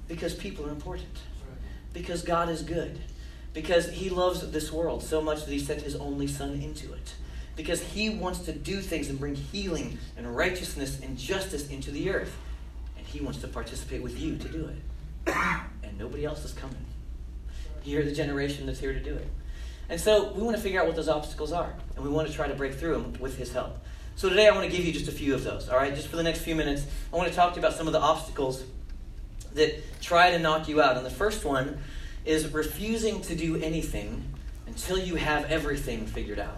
Because 0.09 0.33
people 0.33 0.65
are 0.65 0.71
important. 0.71 1.15
Because 1.93 2.23
God 2.23 2.49
is 2.49 2.63
good. 2.63 2.99
Because 3.53 3.89
He 3.89 4.09
loves 4.09 4.51
this 4.51 4.73
world 4.73 5.01
so 5.01 5.21
much 5.21 5.45
that 5.45 5.51
He 5.51 5.59
sent 5.59 5.83
His 5.83 5.95
only 5.95 6.27
Son 6.27 6.61
into 6.61 6.91
it. 6.91 7.13
Because 7.55 7.81
He 7.81 8.09
wants 8.09 8.39
to 8.39 8.51
do 8.51 8.81
things 8.81 9.07
and 9.09 9.17
bring 9.17 9.35
healing 9.35 9.97
and 10.17 10.35
righteousness 10.35 10.99
and 10.99 11.17
justice 11.17 11.69
into 11.69 11.91
the 11.91 12.09
earth. 12.09 12.35
And 12.97 13.05
He 13.05 13.21
wants 13.21 13.39
to 13.39 13.47
participate 13.47 14.01
with 14.01 14.19
you 14.19 14.35
to 14.35 14.49
do 14.49 14.67
it. 14.67 15.33
And 15.81 15.97
nobody 15.97 16.25
else 16.25 16.43
is 16.43 16.53
coming. 16.53 16.85
You're 17.83 18.03
the 18.03 18.11
generation 18.11 18.65
that's 18.65 18.79
here 18.79 18.93
to 18.93 18.99
do 18.99 19.15
it. 19.15 19.27
And 19.89 19.99
so 19.99 20.33
we 20.33 20.43
want 20.43 20.55
to 20.55 20.61
figure 20.61 20.79
out 20.79 20.85
what 20.85 20.95
those 20.95 21.09
obstacles 21.09 21.51
are. 21.51 21.73
And 21.95 22.03
we 22.03 22.11
want 22.11 22.27
to 22.27 22.33
try 22.33 22.47
to 22.47 22.53
break 22.53 22.75
through 22.75 22.93
them 22.93 23.13
with 23.19 23.37
His 23.37 23.53
help. 23.53 23.79
So 24.15 24.27
today 24.29 24.47
I 24.47 24.51
want 24.51 24.69
to 24.69 24.75
give 24.75 24.85
you 24.85 24.91
just 24.91 25.07
a 25.07 25.11
few 25.11 25.33
of 25.33 25.43
those, 25.43 25.69
all 25.69 25.77
right? 25.77 25.95
Just 25.95 26.09
for 26.09 26.17
the 26.17 26.23
next 26.23 26.41
few 26.41 26.53
minutes, 26.53 26.85
I 27.11 27.15
want 27.15 27.29
to 27.29 27.35
talk 27.35 27.53
to 27.53 27.59
you 27.59 27.65
about 27.65 27.77
some 27.77 27.87
of 27.87 27.93
the 27.93 28.01
obstacles 28.01 28.63
that 29.53 30.01
try 30.01 30.32
to 30.32 30.39
knock 30.39 30.68
you 30.68 30.82
out. 30.82 30.98
And 30.98 31.06
the 31.06 31.12
first 31.12 31.46
one 31.46 31.79
is 32.25 32.48
refusing 32.53 33.22
to 33.22 33.36
do 33.36 33.56
anything 33.58 34.24
until 34.68 34.98
you 34.98 35.15
have 35.15 35.46
everything 35.46 36.06
figured 36.06 36.39
out. 36.39 36.58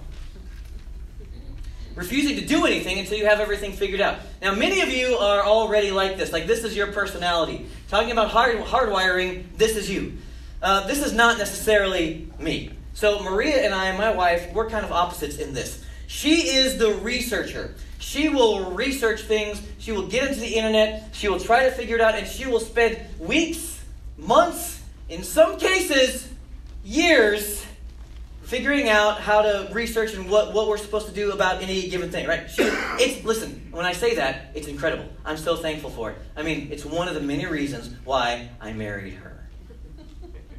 refusing 1.95 2.37
to 2.37 2.45
do 2.45 2.65
anything 2.65 2.99
until 2.99 3.17
you 3.17 3.25
have 3.25 3.39
everything 3.39 3.73
figured 3.73 3.99
out. 3.99 4.19
Now, 4.41 4.55
many 4.55 4.81
of 4.81 4.89
you 4.89 5.17
are 5.17 5.43
already 5.43 5.91
like 5.91 6.17
this. 6.17 6.31
Like, 6.31 6.47
this 6.47 6.63
is 6.63 6.75
your 6.75 6.87
personality. 6.87 7.67
Talking 7.89 8.11
about 8.11 8.29
hard, 8.29 8.57
hardwiring, 8.59 9.43
this 9.57 9.75
is 9.75 9.89
you. 9.89 10.17
Uh, 10.61 10.87
this 10.87 11.03
is 11.05 11.11
not 11.11 11.37
necessarily 11.37 12.29
me. 12.39 12.71
So, 12.93 13.21
Maria 13.23 13.65
and 13.65 13.73
I, 13.73 13.95
my 13.97 14.11
wife, 14.11 14.53
we're 14.53 14.69
kind 14.69 14.85
of 14.85 14.91
opposites 14.91 15.37
in 15.37 15.53
this. 15.53 15.83
She 16.07 16.47
is 16.49 16.77
the 16.77 16.93
researcher. 16.93 17.75
She 18.01 18.29
will 18.29 18.71
research 18.71 19.21
things, 19.21 19.61
she 19.77 19.91
will 19.91 20.07
get 20.07 20.27
into 20.27 20.39
the 20.39 20.55
internet, 20.55 21.09
she 21.13 21.29
will 21.29 21.39
try 21.39 21.65
to 21.65 21.71
figure 21.71 21.95
it 21.95 22.01
out, 22.01 22.15
and 22.15 22.27
she 22.27 22.47
will 22.47 22.59
spend 22.59 22.99
weeks, 23.19 23.79
months, 24.17 24.81
in 25.07 25.23
some 25.23 25.57
cases, 25.57 26.27
years 26.83 27.63
figuring 28.41 28.89
out 28.89 29.21
how 29.21 29.43
to 29.43 29.69
research 29.71 30.15
and 30.15 30.29
what, 30.29 30.51
what 30.51 30.67
we're 30.67 30.77
supposed 30.77 31.07
to 31.07 31.13
do 31.13 31.31
about 31.31 31.61
any 31.61 31.87
given 31.89 32.09
thing, 32.09 32.27
right? 32.27 32.49
She, 32.49 32.63
it's 32.63 33.23
listen, 33.23 33.67
when 33.71 33.85
I 33.85 33.93
say 33.93 34.15
that, 34.15 34.51
it's 34.55 34.67
incredible. 34.67 35.05
I'm 35.23 35.37
so 35.37 35.55
thankful 35.55 35.91
for 35.91 36.11
it. 36.11 36.17
I 36.35 36.41
mean, 36.41 36.69
it's 36.71 36.83
one 36.83 37.07
of 37.07 37.13
the 37.13 37.21
many 37.21 37.45
reasons 37.45 37.95
why 38.03 38.49
I 38.59 38.73
married 38.73 39.13
her. 39.13 39.47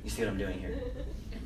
You 0.05 0.11
see 0.11 0.23
what 0.23 0.31
I'm 0.31 0.39
doing 0.39 0.61
here? 0.61 0.81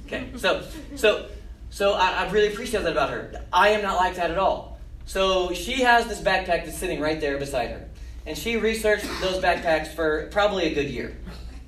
Okay, 0.07 0.29
so 0.37 0.63
so 0.95 1.27
so 1.71 1.95
I, 1.95 2.25
I 2.25 2.31
really 2.31 2.49
appreciate 2.53 2.83
that 2.83 2.93
about 2.93 3.11
her. 3.11 3.45
I 3.51 3.71
am 3.71 3.83
not 3.83 3.97
like 3.97 4.17
that 4.17 4.31
at 4.31 4.39
all. 4.39 4.76
So 5.07 5.53
she 5.53 5.83
has 5.83 6.07
this 6.07 6.21
backpack 6.21 6.65
that's 6.65 6.77
sitting 6.77 7.01
right 7.01 7.21
there 7.21 7.39
beside 7.39 7.71
her, 7.71 7.89
and 8.27 8.37
she 8.37 8.57
researched 8.57 9.07
those 9.21 9.43
backpacks 9.43 9.87
for 9.95 10.27
probably 10.33 10.65
a 10.65 10.75
good 10.75 10.91
year. 10.91 11.17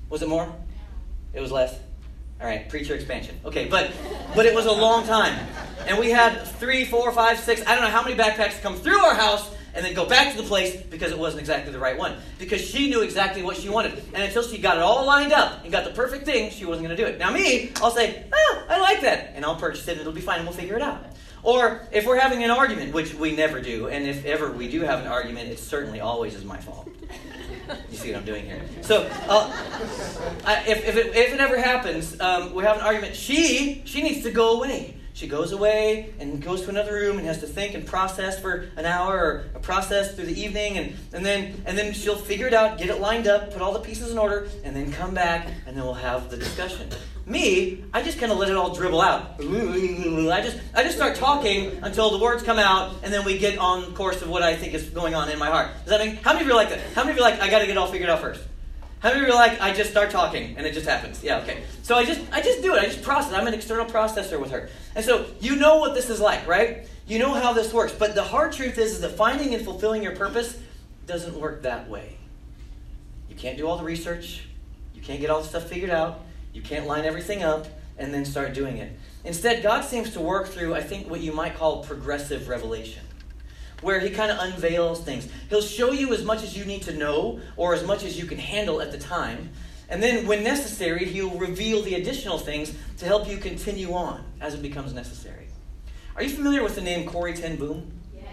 Was 0.09 0.21
it 0.21 0.27
more? 0.27 0.53
It 1.33 1.39
was 1.39 1.51
less. 1.51 1.73
All 2.41 2.47
right, 2.47 2.67
preacher 2.69 2.95
expansion. 2.95 3.39
Okay, 3.45 3.67
but 3.67 3.91
but 4.35 4.45
it 4.45 4.53
was 4.53 4.65
a 4.65 4.71
long 4.71 5.05
time, 5.05 5.37
and 5.87 5.97
we 5.97 6.09
had 6.11 6.43
three, 6.43 6.85
four, 6.85 7.11
five, 7.11 7.39
six. 7.39 7.65
I 7.65 7.75
don't 7.75 7.83
know 7.83 7.89
how 7.89 8.03
many 8.03 8.15
backpacks 8.15 8.61
come 8.61 8.75
through 8.75 8.99
our 8.99 9.15
house 9.15 9.49
and 9.73 9.85
then 9.85 9.93
go 9.93 10.05
back 10.05 10.35
to 10.35 10.41
the 10.41 10.47
place 10.47 10.75
because 10.75 11.11
it 11.11 11.17
wasn't 11.17 11.39
exactly 11.39 11.71
the 11.71 11.79
right 11.79 11.97
one 11.97 12.17
because 12.39 12.59
she 12.59 12.89
knew 12.89 13.01
exactly 13.01 13.41
what 13.41 13.55
she 13.55 13.69
wanted, 13.69 13.93
and 14.13 14.23
until 14.23 14.43
she 14.43 14.57
got 14.57 14.75
it 14.77 14.83
all 14.83 15.05
lined 15.05 15.31
up 15.31 15.63
and 15.63 15.71
got 15.71 15.85
the 15.85 15.91
perfect 15.91 16.25
thing, 16.25 16.51
she 16.51 16.65
wasn't 16.65 16.85
going 16.85 16.95
to 16.95 17.01
do 17.01 17.07
it. 17.07 17.17
Now 17.19 17.31
me, 17.31 17.71
I'll 17.77 17.91
say, 17.91 18.25
oh, 18.33 18.63
I 18.67 18.79
like 18.79 19.01
that, 19.01 19.31
and 19.35 19.45
I'll 19.45 19.55
purchase 19.55 19.87
it, 19.87 19.91
and 19.91 20.01
it'll 20.01 20.11
be 20.11 20.21
fine, 20.21 20.39
and 20.39 20.47
we'll 20.47 20.57
figure 20.57 20.75
it 20.75 20.81
out. 20.81 21.05
Or 21.43 21.87
if 21.91 22.05
we're 22.05 22.19
having 22.19 22.43
an 22.43 22.51
argument, 22.51 22.93
which 22.93 23.13
we 23.13 23.35
never 23.35 23.61
do, 23.61 23.87
and 23.87 24.05
if 24.05 24.25
ever 24.25 24.51
we 24.51 24.69
do 24.69 24.81
have 24.81 24.99
an 24.99 25.07
argument, 25.07 25.49
it 25.49 25.59
certainly 25.59 26.01
always 26.01 26.35
is 26.35 26.43
my 26.43 26.57
fault. 26.57 26.89
You 27.89 27.97
see 27.97 28.11
what 28.11 28.19
I'm 28.19 28.25
doing 28.25 28.45
here? 28.45 28.61
So, 28.81 29.03
uh, 29.27 29.51
I, 30.43 30.63
if, 30.67 30.87
if, 30.87 30.95
it, 30.95 31.15
if 31.15 31.33
it 31.33 31.39
ever 31.39 31.59
happens, 31.59 32.19
um, 32.19 32.53
we 32.53 32.63
have 32.63 32.77
an 32.77 32.83
argument. 32.83 33.15
She 33.15 33.83
she 33.85 34.01
needs 34.01 34.23
to 34.23 34.31
go 34.31 34.57
away. 34.57 34.95
She 35.19 35.27
goes 35.27 35.51
away 35.51 36.13
and 36.17 36.41
goes 36.41 36.61
to 36.61 36.69
another 36.69 36.93
room 36.93 37.17
and 37.17 37.27
has 37.27 37.39
to 37.39 37.45
think 37.45 37.73
and 37.73 37.85
process 37.85 38.39
for 38.39 38.69
an 38.77 38.85
hour 38.85 39.17
or 39.17 39.45
a 39.53 39.59
process 39.59 40.15
through 40.15 40.27
the 40.27 40.41
evening, 40.41 40.77
and, 40.77 40.95
and 41.11 41.25
then 41.25 41.61
and 41.65 41.77
then 41.77 41.91
she'll 41.91 42.15
figure 42.15 42.47
it 42.47 42.53
out, 42.53 42.77
get 42.77 42.87
it 42.87 43.01
lined 43.01 43.27
up, 43.27 43.51
put 43.51 43.61
all 43.61 43.73
the 43.73 43.81
pieces 43.81 44.13
in 44.13 44.17
order, 44.17 44.47
and 44.63 44.73
then 44.73 44.93
come 44.93 45.13
back 45.13 45.49
and 45.67 45.75
then 45.75 45.83
we'll 45.83 45.93
have 45.93 46.29
the 46.29 46.37
discussion. 46.37 46.87
Me, 47.25 47.83
I 47.93 48.01
just 48.01 48.17
kind 48.17 48.31
of 48.31 48.37
let 48.37 48.47
it 48.47 48.55
all 48.55 48.73
dribble 48.73 49.01
out. 49.01 49.35
I 49.41 50.39
just 50.41 50.57
I 50.73 50.83
just 50.83 50.95
start 50.95 51.17
talking 51.17 51.83
until 51.83 52.11
the 52.11 52.23
words 52.23 52.41
come 52.41 52.57
out, 52.57 52.95
and 53.03 53.11
then 53.11 53.25
we 53.25 53.37
get 53.37 53.57
on 53.59 53.93
course 53.95 54.21
of 54.21 54.29
what 54.29 54.41
I 54.41 54.55
think 54.55 54.73
is 54.73 54.85
going 54.85 55.15
on 55.15 55.29
in 55.29 55.37
my 55.37 55.47
heart. 55.47 55.67
Does 55.79 55.89
that 55.89 55.99
mean? 55.99 56.15
How 56.23 56.31
many 56.31 56.43
of 56.43 56.47
you 56.47 56.53
are 56.53 56.55
like 56.55 56.69
that? 56.69 56.79
How 56.95 57.03
many 57.03 57.11
of 57.11 57.17
you 57.17 57.25
are 57.25 57.29
like 57.29 57.41
I 57.41 57.49
got 57.49 57.59
to 57.59 57.65
get 57.65 57.71
it 57.71 57.77
all 57.77 57.91
figured 57.91 58.09
out 58.09 58.21
first? 58.21 58.39
How 58.99 59.09
many 59.09 59.21
of 59.21 59.27
you 59.27 59.33
are 59.33 59.35
like 59.35 59.61
I 59.61 59.73
just 59.73 59.91
start 59.91 60.11
talking 60.11 60.57
and 60.57 60.67
it 60.67 60.73
just 60.73 60.85
happens? 60.87 61.23
Yeah, 61.23 61.39
okay. 61.39 61.63
So 61.83 61.95
I 61.95 62.05
just 62.05 62.21
I 62.31 62.41
just 62.41 62.61
do 62.61 62.75
it. 62.75 62.81
I 62.81 62.85
just 62.85 63.01
process. 63.01 63.33
I'm 63.33 63.47
an 63.47 63.53
external 63.53 63.85
processor 63.85 64.39
with 64.39 64.51
her, 64.51 64.69
and 64.95 65.03
so 65.05 65.25
you 65.39 65.55
know 65.55 65.77
what 65.77 65.95
this 65.95 66.09
is 66.09 66.19
like, 66.19 66.45
right? 66.47 66.85
You 67.07 67.17
know 67.17 67.33
how 67.33 67.53
this 67.53 67.73
works. 67.73 67.93
But 67.93 68.13
the 68.13 68.23
hard 68.23 68.51
truth 68.51 68.77
is, 68.77 68.91
is 68.91 69.01
that 69.01 69.11
finding 69.11 69.53
and 69.55 69.63
fulfilling 69.63 70.03
your 70.03 70.15
purpose 70.15 70.59
doesn't 71.07 71.39
work 71.39 71.63
that 71.63 71.89
way. 71.89 72.17
You 73.29 73.35
can't 73.35 73.57
do 73.57 73.67
all 73.67 73.77
the 73.77 73.83
research. 73.83 74.47
You 74.93 75.01
can't 75.01 75.21
get 75.21 75.29
all 75.29 75.41
the 75.41 75.47
stuff 75.47 75.69
figured 75.69 75.89
out. 75.89 76.21
You 76.53 76.61
can't 76.61 76.85
line 76.85 77.05
everything 77.05 77.41
up 77.41 77.67
and 77.97 78.13
then 78.13 78.25
start 78.25 78.53
doing 78.53 78.77
it. 78.77 78.91
Instead, 79.23 79.63
God 79.63 79.83
seems 79.83 80.11
to 80.11 80.21
work 80.21 80.47
through, 80.47 80.73
I 80.73 80.81
think, 80.81 81.09
what 81.09 81.21
you 81.21 81.31
might 81.31 81.55
call 81.55 81.83
progressive 81.83 82.47
revelation, 82.47 83.03
where 83.81 83.99
He 83.99 84.09
kind 84.09 84.31
of 84.31 84.39
unveils 84.39 85.01
things. 85.01 85.27
He'll 85.49 85.61
show 85.61 85.91
you 85.91 86.13
as 86.13 86.23
much 86.23 86.43
as 86.43 86.57
you 86.57 86.65
need 86.65 86.83
to 86.83 86.93
know 86.93 87.39
or 87.55 87.73
as 87.73 87.83
much 87.83 88.03
as 88.03 88.17
you 88.17 88.25
can 88.25 88.37
handle 88.37 88.81
at 88.81 88.91
the 88.91 88.97
time. 88.97 89.49
And 89.89 90.03
then, 90.03 90.27
when 90.27 90.43
necessary, 90.43 91.05
He'll 91.05 91.37
reveal 91.37 91.81
the 91.81 91.95
additional 91.95 92.37
things 92.37 92.73
to 92.97 93.05
help 93.05 93.27
you 93.27 93.37
continue 93.37 93.93
on 93.93 94.23
as 94.39 94.53
it 94.53 94.61
becomes 94.61 94.93
necessary. 94.93 95.47
Are 96.15 96.23
you 96.23 96.29
familiar 96.29 96.63
with 96.63 96.75
the 96.75 96.81
name 96.81 97.07
Corrie 97.07 97.33
Ten 97.33 97.55
Boom? 97.55 97.91
Yes. 98.13 98.27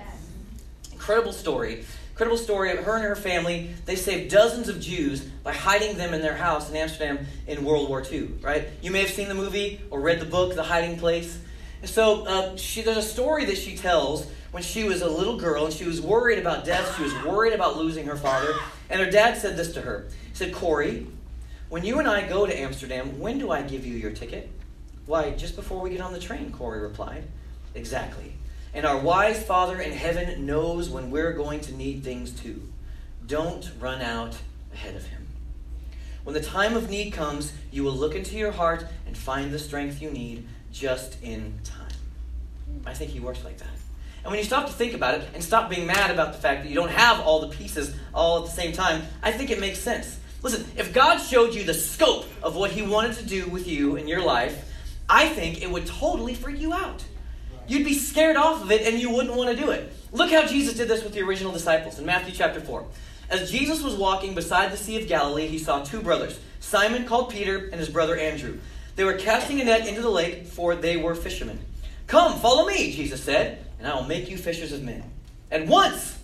Incredible 0.93 1.33
story. 1.33 1.85
Incredible 2.11 2.39
story 2.39 2.73
of 2.73 2.83
her 2.85 2.97
and 2.97 3.05
her 3.05 3.15
family. 3.15 3.71
They 3.85 3.95
saved 3.95 4.31
dozens 4.31 4.69
of 4.69 4.81
Jews 4.81 5.21
by 5.45 5.53
hiding 5.53 5.99
them 5.99 6.15
in 6.15 6.23
their 6.23 6.35
house 6.35 6.71
in 6.71 6.75
Amsterdam 6.75 7.27
in 7.47 7.63
World 7.63 7.89
War 7.89 8.03
II, 8.03 8.31
right? 8.41 8.69
You 8.83 8.91
may 8.91 9.01
have 9.01 9.11
seen 9.11 9.29
the 9.29 9.35
movie 9.35 9.83
or 9.91 10.01
read 10.01 10.19
the 10.19 10.27
book, 10.27 10.55
The 10.55 10.63
Hiding 10.63 10.99
Place. 10.99 11.39
So 11.85 12.27
uh, 12.27 12.57
she, 12.57 12.83
there's 12.83 12.97
a 12.97 13.03
story 13.03 13.45
that 13.47 13.59
she 13.59 13.77
tells 13.77 14.27
when 14.51 14.63
she 14.63 14.85
was 14.85 15.03
a 15.03 15.09
little 15.09 15.37
girl 15.37 15.67
and 15.67 15.75
she 15.75 15.85
was 15.85 16.01
worried 16.01 16.39
about 16.39 16.65
death. 16.65 16.97
She 16.97 17.03
was 17.03 17.15
worried 17.25 17.53
about 17.53 17.77
losing 17.77 18.07
her 18.07 18.17
father. 18.17 18.55
And 18.89 19.01
her 19.01 19.11
dad 19.11 19.37
said 19.37 19.57
this 19.57 19.75
to 19.75 19.83
her 19.83 20.07
He 20.29 20.35
said, 20.35 20.55
Corrie, 20.55 21.07
when 21.69 21.85
you 21.85 21.99
and 21.99 22.09
I 22.09 22.27
go 22.27 22.47
to 22.47 22.59
Amsterdam, 22.59 23.19
when 23.19 23.39
do 23.39 23.51
I 23.51 23.63
give 23.63 23.85
you 23.85 23.97
your 23.97 24.13
ticket? 24.13 24.49
Why, 25.07 25.31
just 25.31 25.57
before 25.57 25.81
we 25.81 25.91
get 25.91 26.01
on 26.01 26.13
the 26.13 26.19
train, 26.19 26.53
Corrie 26.53 26.81
replied. 26.81 27.25
Exactly. 27.75 28.33
And 28.73 28.85
our 28.85 28.99
wise 28.99 29.43
Father 29.43 29.81
in 29.81 29.93
heaven 29.93 30.47
knows 30.47 30.89
when 30.89 31.11
we're 31.11 31.33
going 31.33 31.61
to 31.61 31.75
need 31.75 32.03
things 32.03 32.31
too. 32.31 32.63
Don't 33.27 33.71
run 33.81 34.01
out 34.01 34.37
ahead 34.73 34.97
of 34.97 35.07
Him. 35.07 35.27
When 36.25 36.35
the 36.35 36.43
time 36.43 36.77
of 36.77 36.91
need 36.91 37.13
comes, 37.13 37.53
you 37.71 37.85
will 37.85 37.93
look 37.93 38.15
into 38.15 38.37
your 38.37 38.53
heart 38.53 38.85
and 39.07 39.17
find 39.17 39.53
the 39.53 39.59
strength 39.59 40.03
you 40.03 40.11
need 40.11 40.47
just 40.77 41.23
in 41.23 41.59
time. 41.65 41.89
I 42.85 42.93
think 42.93 43.11
He 43.11 43.21
works 43.21 43.45
like 43.45 43.59
that. 43.59 43.69
And 44.23 44.31
when 44.31 44.39
you 44.39 44.45
stop 44.45 44.67
to 44.67 44.73
think 44.73 44.93
about 44.93 45.15
it 45.15 45.29
and 45.35 45.43
stop 45.43 45.71
being 45.71 45.87
mad 45.87 46.11
about 46.11 46.33
the 46.33 46.39
fact 46.39 46.63
that 46.63 46.69
you 46.69 46.75
don't 46.75 46.91
have 46.91 47.21
all 47.21 47.41
the 47.41 47.49
pieces 47.49 47.95
all 48.13 48.41
at 48.41 48.45
the 48.45 48.51
same 48.51 48.73
time, 48.73 49.03
I 49.23 49.33
think 49.33 49.51
it 49.51 49.61
makes 49.61 49.79
sense. 49.79 50.19
Listen, 50.43 50.67
if 50.77 50.93
God 50.93 51.19
showed 51.19 51.55
you 51.55 51.65
the 51.65 51.75
scope 51.75 52.27
of 52.43 52.57
what 52.57 52.73
He 52.73 52.83
wanted 52.83 53.17
to 53.17 53.25
do 53.25 53.47
with 53.49 53.67
you 53.67 53.97
in 53.97 54.07
your 54.07 54.23
life, 54.23 54.71
I 55.09 55.29
think 55.29 55.63
it 55.63 55.71
would 55.71 55.87
totally 55.87 56.35
freak 56.35 56.61
you 56.61 56.73
out. 56.73 57.05
You'd 57.69 57.85
be 57.85 57.95
scared 57.95 58.37
off 58.37 58.63
of 58.63 58.71
it 58.71 58.87
and 58.87 59.01
you 59.01 59.11
wouldn't 59.11 59.35
want 59.35 59.57
to 59.57 59.65
do 59.65 59.71
it. 59.71 59.93
Look 60.13 60.31
how 60.31 60.47
Jesus 60.47 60.75
did 60.75 60.89
this 60.89 61.03
with 61.03 61.15
the 61.15 61.23
original 61.23 61.53
disciples 61.53 61.99
in 61.99 62.07
Matthew 62.07 62.35
chapter 62.35 62.61
4. 62.61 62.85
As 63.29 63.51
Jesus 63.51 63.83
was 63.83 63.95
walking 63.95 64.35
beside 64.35 64.71
the 64.71 64.77
Sea 64.77 65.01
of 65.01 65.09
Galilee, 65.09 65.47
he 65.47 65.59
saw 65.59 65.83
two 65.83 66.01
brothers, 66.01 66.39
Simon 66.61 67.07
called 67.07 67.31
Peter 67.31 67.67
and 67.67 67.81
his 67.81 67.89
brother 67.89 68.17
Andrew. 68.17 68.59
They 68.97 69.05
were 69.05 69.15
casting 69.15 69.61
a 69.61 69.65
net 69.65 69.87
into 69.87 70.01
the 70.01 70.11
lake, 70.11 70.47
for 70.47 70.75
they 70.75 70.97
were 70.97 71.15
fishermen. 71.15 71.61
Come, 72.07 72.39
follow 72.39 72.67
me, 72.67 72.93
Jesus 72.93 73.23
said, 73.23 73.65
and 73.79 73.87
I 73.87 73.95
will 73.95 74.05
make 74.05 74.31
you 74.31 74.39
fishers 74.39 74.73
of 74.73 74.83
men. 74.83 75.05
At 75.51 75.67
once, 75.67 76.19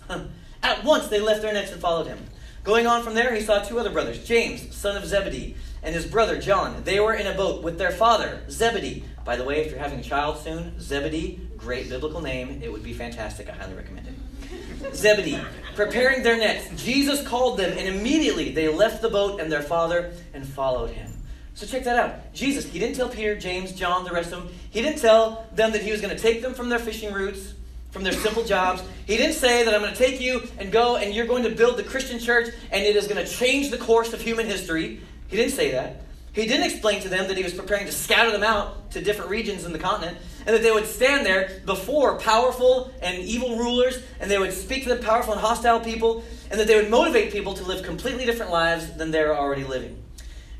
at 0.63 0.83
once 0.83 1.07
they 1.07 1.19
left 1.19 1.43
their 1.43 1.53
nets 1.53 1.71
and 1.71 1.79
followed 1.79 2.07
him. 2.07 2.19
Going 2.63 2.87
on 2.87 3.03
from 3.03 3.13
there, 3.13 3.35
he 3.35 3.41
saw 3.41 3.59
two 3.59 3.79
other 3.79 3.89
brothers, 3.89 4.25
James, 4.25 4.75
son 4.75 4.97
of 4.97 5.05
Zebedee, 5.05 5.55
and 5.83 5.93
his 5.93 6.05
brother 6.05 6.39
John. 6.39 6.83
They 6.83 6.99
were 6.99 7.13
in 7.13 7.27
a 7.27 7.35
boat 7.35 7.61
with 7.61 7.77
their 7.77 7.91
father, 7.91 8.41
Zebedee. 8.49 9.03
By 9.23 9.35
the 9.35 9.43
way, 9.43 9.61
if 9.61 9.69
you're 9.69 9.79
having 9.79 9.99
a 9.99 10.03
child 10.03 10.37
soon, 10.37 10.79
Zebedee, 10.79 11.41
great 11.57 11.89
biblical 11.89 12.21
name. 12.21 12.61
It 12.63 12.71
would 12.71 12.83
be 12.83 12.93
fantastic. 12.93 13.49
I 13.49 13.53
highly 13.53 13.75
recommend 13.75 14.07
it. 14.07 14.95
Zebedee, 14.95 15.39
preparing 15.75 16.23
their 16.23 16.37
nets. 16.37 16.69
Jesus 16.83 17.25
called 17.25 17.59
them, 17.59 17.77
and 17.77 17.87
immediately 17.87 18.51
they 18.51 18.67
left 18.67 19.01
the 19.01 19.09
boat 19.09 19.39
and 19.39 19.51
their 19.51 19.61
father 19.61 20.13
and 20.33 20.47
followed 20.47 20.89
him. 20.89 21.12
So 21.55 21.65
check 21.67 21.83
that 21.83 21.97
out. 21.97 22.33
Jesus, 22.33 22.65
he 22.65 22.79
didn't 22.79 22.95
tell 22.95 23.09
Peter, 23.09 23.35
James, 23.35 23.73
John, 23.73 24.03
the 24.05 24.11
rest 24.11 24.33
of 24.33 24.43
them, 24.43 24.53
he 24.71 24.81
didn't 24.81 24.99
tell 24.99 25.47
them 25.53 25.71
that 25.71 25.81
he 25.81 25.91
was 25.91 26.01
going 26.01 26.15
to 26.15 26.21
take 26.21 26.41
them 26.41 26.53
from 26.53 26.69
their 26.69 26.79
fishing 26.79 27.13
routes, 27.13 27.53
from 27.91 28.03
their 28.03 28.13
simple 28.13 28.43
jobs. 28.43 28.81
He 29.05 29.17
didn't 29.17 29.35
say 29.35 29.63
that 29.63 29.73
I'm 29.73 29.81
going 29.81 29.93
to 29.93 29.97
take 29.97 30.19
you 30.19 30.47
and 30.57 30.71
go 30.71 30.95
and 30.95 31.13
you're 31.13 31.27
going 31.27 31.43
to 31.43 31.51
build 31.51 31.77
the 31.77 31.83
Christian 31.83 32.19
church 32.19 32.49
and 32.71 32.83
it 32.83 32.95
is 32.95 33.07
going 33.07 33.23
to 33.23 33.31
change 33.31 33.69
the 33.69 33.77
course 33.77 34.13
of 34.13 34.21
human 34.21 34.47
history. 34.47 34.99
He 35.27 35.37
didn't 35.37 35.53
say 35.53 35.71
that. 35.71 36.01
He 36.33 36.47
didn't 36.47 36.65
explain 36.65 36.99
to 37.01 37.09
them 37.09 37.27
that 37.27 37.37
he 37.37 37.43
was 37.43 37.53
preparing 37.53 37.85
to 37.85 37.91
scatter 37.91 38.31
them 38.31 38.43
out 38.43 38.89
to 38.91 39.01
different 39.01 39.29
regions 39.29 39.65
in 39.65 39.71
the 39.71 39.77
continent, 39.77 40.17
and 40.39 40.55
that 40.55 40.63
they 40.63 40.71
would 40.71 40.87
stand 40.87 41.25
there 41.25 41.61
before 41.65 42.17
powerful 42.17 42.91
and 43.03 43.19
evil 43.19 43.55
rulers, 43.55 44.01
and 44.19 44.31
they 44.31 44.39
would 44.39 44.51
speak 44.51 44.83
to 44.83 44.89
the 44.89 44.95
powerful 44.95 45.33
and 45.33 45.41
hostile 45.41 45.79
people, 45.79 46.23
and 46.49 46.59
that 46.59 46.65
they 46.65 46.75
would 46.75 46.89
motivate 46.89 47.31
people 47.31 47.53
to 47.53 47.63
live 47.63 47.85
completely 47.85 48.25
different 48.25 48.51
lives 48.51 48.93
than 48.93 49.11
they're 49.11 49.37
already 49.37 49.63
living. 49.63 50.02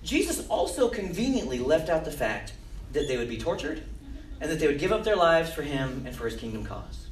Jesus 0.03 0.45
also 0.47 0.89
conveniently 0.89 1.59
left 1.59 1.89
out 1.89 2.05
the 2.05 2.11
fact 2.11 2.53
that 2.91 3.07
they 3.07 3.17
would 3.17 3.29
be 3.29 3.37
tortured, 3.37 3.83
and 4.41 4.51
that 4.51 4.59
they 4.59 4.67
would 4.67 4.79
give 4.79 4.91
up 4.91 5.03
their 5.03 5.15
lives 5.15 5.51
for 5.51 5.61
him 5.61 6.03
and 6.05 6.15
for 6.15 6.25
his 6.25 6.35
kingdom 6.35 6.65
cause. 6.65 7.07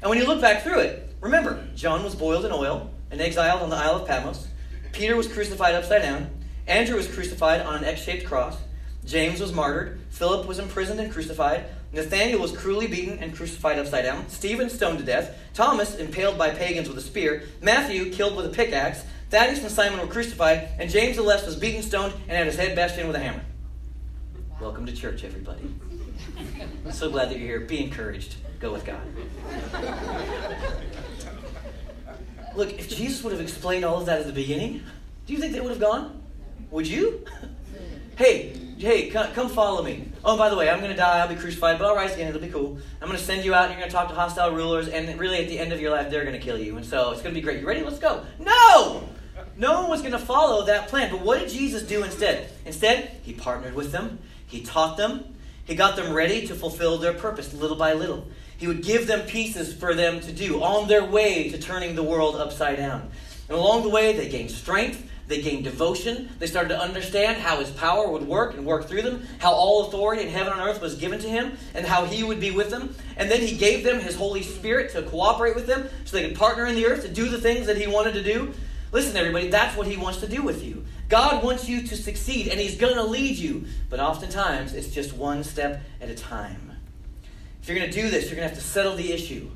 And 0.00 0.08
when 0.08 0.18
you 0.18 0.26
look 0.26 0.40
back 0.40 0.62
through 0.62 0.80
it, 0.80 1.14
remember, 1.20 1.62
John 1.74 2.02
was 2.02 2.14
boiled 2.14 2.46
in 2.46 2.52
oil 2.52 2.90
and 3.10 3.20
exiled 3.20 3.60
on 3.60 3.68
the 3.68 3.76
Isle 3.76 3.96
of 3.96 4.08
Patmos. 4.08 4.48
Peter 4.92 5.14
was 5.14 5.28
crucified 5.28 5.74
upside 5.74 6.02
down. 6.02 6.30
Andrew 6.66 6.96
was 6.96 7.06
crucified 7.06 7.60
on 7.60 7.76
an 7.76 7.84
X 7.84 8.02
shaped 8.02 8.26
cross. 8.26 8.56
James 9.04 9.40
was 9.40 9.52
martyred. 9.52 10.00
Philip 10.10 10.46
was 10.46 10.58
imprisoned 10.58 11.00
and 11.00 11.12
crucified. 11.12 11.64
Nathanael 11.92 12.38
was 12.38 12.56
cruelly 12.56 12.86
beaten 12.86 13.18
and 13.18 13.34
crucified 13.34 13.78
upside 13.78 14.04
down. 14.04 14.28
Stephen 14.28 14.70
stoned 14.70 14.98
to 14.98 15.04
death. 15.04 15.36
Thomas 15.54 15.96
impaled 15.96 16.38
by 16.38 16.50
pagans 16.50 16.88
with 16.88 16.96
a 16.96 17.02
spear. 17.02 17.44
Matthew 17.60 18.12
killed 18.12 18.36
with 18.36 18.46
a 18.46 18.50
pickaxe. 18.50 19.02
Thaddeus 19.30 19.62
and 19.62 19.70
Simon 19.70 20.00
were 20.00 20.08
crucified. 20.08 20.70
And 20.78 20.90
James 20.90 21.16
the 21.16 21.22
Less 21.22 21.46
was 21.46 21.54
beaten, 21.54 21.82
stoned, 21.82 22.12
and 22.26 22.36
had 22.36 22.46
his 22.46 22.56
head 22.56 22.74
bashed 22.74 22.98
in 22.98 23.06
with 23.06 23.14
a 23.14 23.20
hammer. 23.20 23.42
Welcome 24.60 24.86
to 24.86 24.92
church, 24.92 25.22
everybody. 25.22 25.72
I'm 26.84 26.90
so 26.90 27.08
glad 27.08 27.30
that 27.30 27.38
you're 27.38 27.46
here. 27.46 27.60
Be 27.60 27.82
encouraged. 27.84 28.34
Go 28.58 28.72
with 28.72 28.84
God. 28.84 29.00
Look, 32.56 32.72
if 32.72 32.88
Jesus 32.88 33.22
would 33.22 33.32
have 33.32 33.40
explained 33.40 33.84
all 33.84 34.00
of 34.00 34.06
that 34.06 34.18
at 34.18 34.26
the 34.26 34.32
beginning, 34.32 34.82
do 35.26 35.32
you 35.32 35.38
think 35.38 35.52
they 35.52 35.60
would 35.60 35.70
have 35.70 35.80
gone? 35.80 36.20
Would 36.72 36.88
you? 36.88 37.24
hey, 38.16 38.52
hey, 38.78 39.10
come, 39.10 39.48
follow 39.48 39.84
me. 39.84 40.08
Oh, 40.24 40.36
by 40.36 40.50
the 40.50 40.56
way, 40.56 40.68
I'm 40.68 40.80
going 40.80 40.90
to 40.90 40.96
die. 40.96 41.20
I'll 41.20 41.28
be 41.28 41.36
crucified, 41.36 41.78
but 41.78 41.86
I'll 41.86 41.94
rise 41.94 42.14
again. 42.14 42.26
It'll 42.26 42.40
be 42.40 42.48
cool. 42.48 42.78
I'm 43.00 43.06
going 43.06 43.18
to 43.18 43.24
send 43.24 43.44
you 43.44 43.54
out, 43.54 43.66
and 43.66 43.74
you're 43.74 43.80
going 43.80 43.90
to 43.90 43.96
talk 43.96 44.08
to 44.08 44.14
hostile 44.14 44.50
rulers, 44.50 44.88
and 44.88 45.16
really, 45.20 45.38
at 45.38 45.46
the 45.46 45.58
end 45.58 45.72
of 45.72 45.80
your 45.80 45.92
life, 45.92 46.10
they're 46.10 46.24
going 46.24 46.38
to 46.38 46.44
kill 46.44 46.58
you. 46.58 46.76
And 46.76 46.84
so 46.84 47.12
it's 47.12 47.22
going 47.22 47.32
to 47.32 47.40
be 47.40 47.44
great. 47.44 47.60
You 47.60 47.68
ready? 47.68 47.84
Let's 47.84 48.00
go. 48.00 48.24
No! 48.40 49.08
No 49.60 49.82
one 49.82 49.90
was 49.90 50.00
going 50.00 50.12
to 50.12 50.18
follow 50.18 50.64
that 50.64 50.88
plan. 50.88 51.10
But 51.10 51.20
what 51.20 51.38
did 51.38 51.50
Jesus 51.50 51.82
do 51.82 52.02
instead? 52.02 52.50
Instead, 52.64 53.18
he 53.22 53.34
partnered 53.34 53.74
with 53.74 53.92
them, 53.92 54.18
he 54.46 54.62
taught 54.62 54.96
them, 54.96 55.34
he 55.66 55.74
got 55.74 55.96
them 55.96 56.14
ready 56.14 56.46
to 56.46 56.54
fulfill 56.54 56.96
their 56.96 57.12
purpose 57.12 57.52
little 57.52 57.76
by 57.76 57.92
little. 57.92 58.26
He 58.56 58.66
would 58.66 58.82
give 58.82 59.06
them 59.06 59.26
pieces 59.26 59.74
for 59.74 59.94
them 59.94 60.20
to 60.20 60.32
do 60.32 60.62
on 60.62 60.88
their 60.88 61.04
way 61.04 61.50
to 61.50 61.58
turning 61.58 61.94
the 61.94 62.02
world 62.02 62.36
upside 62.36 62.78
down. 62.78 63.10
And 63.50 63.58
along 63.58 63.82
the 63.82 63.90
way, 63.90 64.14
they 64.14 64.30
gained 64.30 64.50
strength, 64.50 65.06
they 65.28 65.42
gained 65.42 65.64
devotion. 65.64 66.30
They 66.38 66.46
started 66.46 66.70
to 66.70 66.80
understand 66.80 67.36
how 67.36 67.60
his 67.60 67.70
power 67.70 68.10
would 68.10 68.26
work 68.26 68.54
and 68.54 68.64
work 68.64 68.88
through 68.88 69.02
them, 69.02 69.26
how 69.40 69.52
all 69.52 69.86
authority 69.86 70.22
in 70.22 70.28
heaven 70.28 70.54
and 70.54 70.62
earth 70.62 70.80
was 70.80 70.94
given 70.94 71.18
to 71.20 71.28
him, 71.28 71.58
and 71.74 71.84
how 71.84 72.06
he 72.06 72.24
would 72.24 72.40
be 72.40 72.50
with 72.50 72.70
them. 72.70 72.94
And 73.18 73.30
then 73.30 73.42
he 73.42 73.58
gave 73.58 73.84
them 73.84 74.00
his 74.00 74.16
Holy 74.16 74.42
Spirit 74.42 74.90
to 74.92 75.02
cooperate 75.02 75.54
with 75.54 75.66
them 75.66 75.86
so 76.06 76.16
they 76.16 76.26
could 76.26 76.38
partner 76.38 76.64
in 76.64 76.74
the 76.74 76.86
earth 76.86 77.02
to 77.02 77.08
do 77.08 77.28
the 77.28 77.38
things 77.38 77.66
that 77.66 77.76
he 77.76 77.86
wanted 77.86 78.14
to 78.14 78.22
do. 78.22 78.54
Listen, 78.92 79.16
everybody, 79.16 79.48
that's 79.48 79.76
what 79.76 79.86
he 79.86 79.96
wants 79.96 80.20
to 80.20 80.26
do 80.26 80.42
with 80.42 80.64
you. 80.64 80.84
God 81.08 81.44
wants 81.44 81.68
you 81.68 81.82
to 81.82 81.96
succeed, 81.96 82.48
and 82.48 82.58
he's 82.58 82.76
going 82.76 82.94
to 82.94 83.04
lead 83.04 83.36
you. 83.36 83.66
But 83.88 84.00
oftentimes, 84.00 84.74
it's 84.74 84.88
just 84.88 85.12
one 85.12 85.44
step 85.44 85.82
at 86.00 86.08
a 86.08 86.14
time. 86.14 86.72
If 87.62 87.68
you're 87.68 87.78
going 87.78 87.90
to 87.90 88.02
do 88.02 88.10
this, 88.10 88.26
you're 88.26 88.36
going 88.36 88.48
to 88.48 88.54
have 88.54 88.58
to 88.58 88.68
settle 88.68 88.96
the 88.96 89.12
issue. 89.12 89.50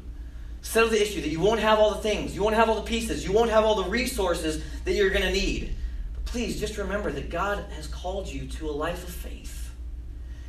Settle 0.62 0.88
the 0.88 1.03
issue 1.03 1.21
that 1.21 1.29
you 1.29 1.41
won't 1.41 1.61
have 1.61 1.79
all 1.79 1.91
the 1.91 2.00
things, 2.00 2.35
you 2.35 2.43
won't 2.43 2.55
have 2.55 2.69
all 2.69 2.76
the 2.76 2.83
pieces, 2.83 3.25
you 3.25 3.33
won't 3.33 3.50
have 3.50 3.64
all 3.64 3.83
the 3.83 3.91
resources 3.91 4.62
that 4.85 4.93
you're 4.93 5.11
going 5.11 5.23
to 5.23 5.33
need. 5.33 5.75
But 6.14 6.25
please 6.25 6.59
just 6.59 6.79
remember 6.79 7.11
that 7.12 7.29
God 7.29 7.64
has 7.76 7.87
called 7.87 8.29
you 8.29 8.47
to 8.47 8.71
a 8.71 8.73
life 8.73 9.07
of 9.07 9.12
faith. 9.12 9.71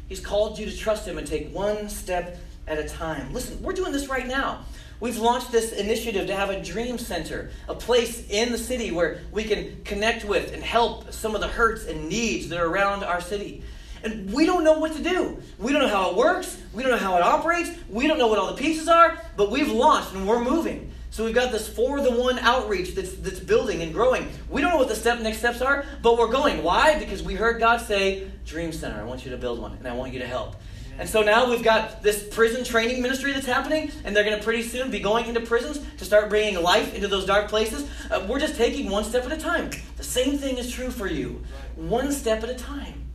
He's 0.07 0.19
called 0.19 0.57
you 0.57 0.67
to 0.67 0.77
trust 0.77 1.07
Him 1.07 1.17
and 1.17 1.27
take 1.27 1.53
one 1.53 1.89
step 1.89 2.37
at 2.67 2.77
a 2.77 2.87
time. 2.87 3.33
Listen, 3.33 3.61
we're 3.61 3.73
doing 3.73 3.91
this 3.91 4.07
right 4.07 4.27
now. 4.27 4.63
We've 4.99 5.17
launched 5.17 5.51
this 5.51 5.73
initiative 5.73 6.27
to 6.27 6.35
have 6.35 6.49
a 6.49 6.61
dream 6.63 6.97
center, 6.97 7.51
a 7.67 7.75
place 7.75 8.29
in 8.29 8.51
the 8.51 8.57
city 8.57 8.91
where 8.91 9.19
we 9.31 9.43
can 9.43 9.83
connect 9.83 10.23
with 10.23 10.53
and 10.53 10.63
help 10.63 11.11
some 11.11 11.35
of 11.35 11.41
the 11.41 11.47
hurts 11.47 11.85
and 11.85 12.07
needs 12.07 12.49
that 12.49 12.59
are 12.59 12.67
around 12.67 13.03
our 13.03 13.21
city. 13.21 13.63
And 14.03 14.31
we 14.31 14.45
don't 14.45 14.63
know 14.63 14.79
what 14.79 14.93
to 14.93 15.03
do. 15.03 15.41
We 15.57 15.71
don't 15.71 15.81
know 15.81 15.87
how 15.87 16.11
it 16.11 16.15
works. 16.15 16.61
We 16.73 16.83
don't 16.83 16.91
know 16.91 16.97
how 16.97 17.17
it 17.17 17.23
operates. 17.23 17.71
We 17.89 18.07
don't 18.07 18.19
know 18.19 18.27
what 18.27 18.39
all 18.39 18.53
the 18.53 18.61
pieces 18.61 18.87
are, 18.87 19.17
but 19.35 19.49
we've 19.49 19.71
launched 19.71 20.13
and 20.13 20.27
we're 20.27 20.43
moving. 20.43 20.91
So 21.09 21.23
we've 21.23 21.33
got 21.33 21.51
this 21.51 21.67
for 21.67 22.01
the 22.01 22.11
one 22.11 22.37
outreach 22.39 22.93
that's, 22.93 23.13
that's 23.13 23.39
building 23.39 23.81
and 23.81 23.93
growing. 23.93 24.29
We 24.49 24.61
don't 24.61 24.71
know 24.71 24.77
what 24.77 24.89
the 24.89 24.95
step 24.95 25.21
next 25.21 25.39
steps 25.39 25.61
are, 25.61 25.85
but 26.01 26.17
we're 26.17 26.27
going. 26.27 26.61
Why? 26.61 26.99
Because 26.99 27.23
we 27.23 27.35
heard 27.35 27.59
God 27.59 27.77
say, 27.77 28.29
Dream 28.45 28.71
Center, 28.71 28.99
I 28.99 29.05
want 29.05 29.23
you 29.25 29.31
to 29.31 29.37
build 29.37 29.59
one, 29.59 29.73
and 29.73 29.87
I 29.87 29.93
want 29.93 30.13
you 30.13 30.19
to 30.19 30.27
help. 30.27 30.55
And 30.97 31.09
so 31.09 31.21
now 31.21 31.49
we've 31.49 31.63
got 31.63 32.01
this 32.01 32.23
prison 32.23 32.63
training 32.63 33.01
ministry 33.01 33.33
that's 33.33 33.45
happening, 33.45 33.91
and 34.05 34.15
they're 34.15 34.23
going 34.23 34.37
to 34.37 34.43
pretty 34.43 34.63
soon 34.63 34.91
be 34.91 34.99
going 34.99 35.25
into 35.25 35.41
prisons 35.41 35.85
to 35.97 36.05
start 36.05 36.29
bringing 36.29 36.61
life 36.61 36.93
into 36.93 37.07
those 37.07 37.25
dark 37.25 37.49
places. 37.49 37.89
Uh, 38.09 38.25
we're 38.29 38.39
just 38.39 38.55
taking 38.55 38.89
one 38.89 39.03
step 39.03 39.25
at 39.25 39.31
a 39.31 39.37
time. 39.37 39.71
The 39.97 40.03
same 40.03 40.37
thing 40.37 40.57
is 40.57 40.71
true 40.71 40.89
for 40.89 41.07
you. 41.07 41.43
One 41.75 42.11
step 42.11 42.43
at 42.43 42.49
a 42.49 42.55
time. 42.55 43.05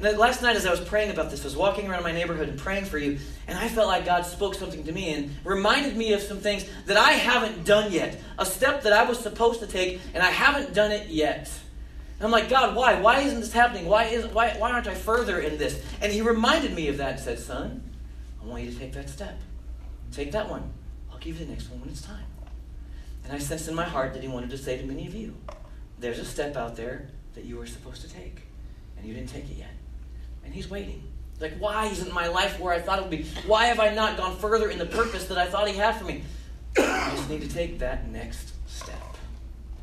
And 0.00 0.16
last 0.16 0.42
night, 0.42 0.54
as 0.54 0.64
I 0.64 0.70
was 0.70 0.80
praying 0.80 1.10
about 1.10 1.30
this, 1.30 1.42
I 1.42 1.44
was 1.44 1.56
walking 1.56 1.88
around 1.88 2.04
my 2.04 2.12
neighborhood 2.12 2.48
and 2.48 2.56
praying 2.56 2.84
for 2.84 2.98
you, 2.98 3.18
and 3.48 3.58
I 3.58 3.68
felt 3.68 3.88
like 3.88 4.04
God 4.04 4.24
spoke 4.24 4.54
something 4.54 4.84
to 4.84 4.92
me 4.92 5.12
and 5.12 5.36
reminded 5.44 5.96
me 5.96 6.12
of 6.12 6.22
some 6.22 6.38
things 6.38 6.64
that 6.86 6.96
I 6.96 7.12
haven't 7.12 7.64
done 7.64 7.90
yet. 7.92 8.20
A 8.38 8.46
step 8.46 8.84
that 8.84 8.92
I 8.92 9.02
was 9.02 9.18
supposed 9.18 9.58
to 9.60 9.66
take, 9.66 10.00
and 10.14 10.22
I 10.22 10.30
haven't 10.30 10.72
done 10.72 10.92
it 10.92 11.08
yet. 11.08 11.50
And 12.18 12.26
I'm 12.26 12.32
like, 12.32 12.48
God, 12.48 12.74
why? 12.74 13.00
Why 13.00 13.20
isn't 13.20 13.40
this 13.40 13.52
happening? 13.52 13.86
Why, 13.86 14.04
isn't, 14.04 14.34
why, 14.34 14.50
why 14.58 14.72
aren't 14.72 14.88
I 14.88 14.94
further 14.94 15.38
in 15.38 15.56
this? 15.56 15.80
And 16.00 16.12
He 16.12 16.20
reminded 16.20 16.74
me 16.74 16.88
of 16.88 16.96
that 16.96 17.12
and 17.12 17.20
said, 17.20 17.38
Son, 17.38 17.82
I 18.42 18.46
want 18.46 18.64
you 18.64 18.72
to 18.72 18.78
take 18.78 18.92
that 18.94 19.08
step. 19.08 19.38
Take 20.10 20.32
that 20.32 20.48
one. 20.50 20.72
I'll 21.12 21.18
give 21.18 21.38
you 21.38 21.46
the 21.46 21.52
next 21.52 21.70
one 21.70 21.80
when 21.80 21.90
it's 21.90 22.02
time. 22.02 22.24
And 23.24 23.32
I 23.32 23.38
sensed 23.38 23.68
in 23.68 23.74
my 23.74 23.84
heart 23.84 24.14
that 24.14 24.22
He 24.22 24.28
wanted 24.28 24.50
to 24.50 24.58
say 24.58 24.76
to 24.78 24.84
many 24.84 25.06
of 25.06 25.14
you, 25.14 25.36
There's 26.00 26.18
a 26.18 26.24
step 26.24 26.56
out 26.56 26.74
there 26.74 27.08
that 27.34 27.44
you 27.44 27.56
were 27.56 27.66
supposed 27.66 28.02
to 28.02 28.12
take, 28.12 28.42
and 28.96 29.06
you 29.06 29.14
didn't 29.14 29.28
take 29.28 29.44
it 29.44 29.56
yet. 29.56 29.70
And 30.44 30.52
he's 30.52 30.68
waiting. 30.68 31.04
Like, 31.40 31.56
why 31.58 31.86
isn't 31.86 32.12
my 32.12 32.26
life 32.26 32.58
where 32.58 32.74
I 32.74 32.80
thought 32.80 32.98
it 32.98 33.02
would 33.02 33.10
be? 33.10 33.24
Why 33.46 33.66
have 33.66 33.78
I 33.78 33.94
not 33.94 34.16
gone 34.16 34.36
further 34.36 34.70
in 34.70 34.78
the 34.78 34.86
purpose 34.86 35.26
that 35.26 35.38
I 35.38 35.46
thought 35.46 35.68
he 35.68 35.76
had 35.76 35.96
for 35.96 36.04
me? 36.04 36.22
I 36.78 37.12
just 37.14 37.30
need 37.30 37.42
to 37.42 37.48
take 37.48 37.78
that 37.78 38.08
next 38.08 38.54
step. 38.66 39.16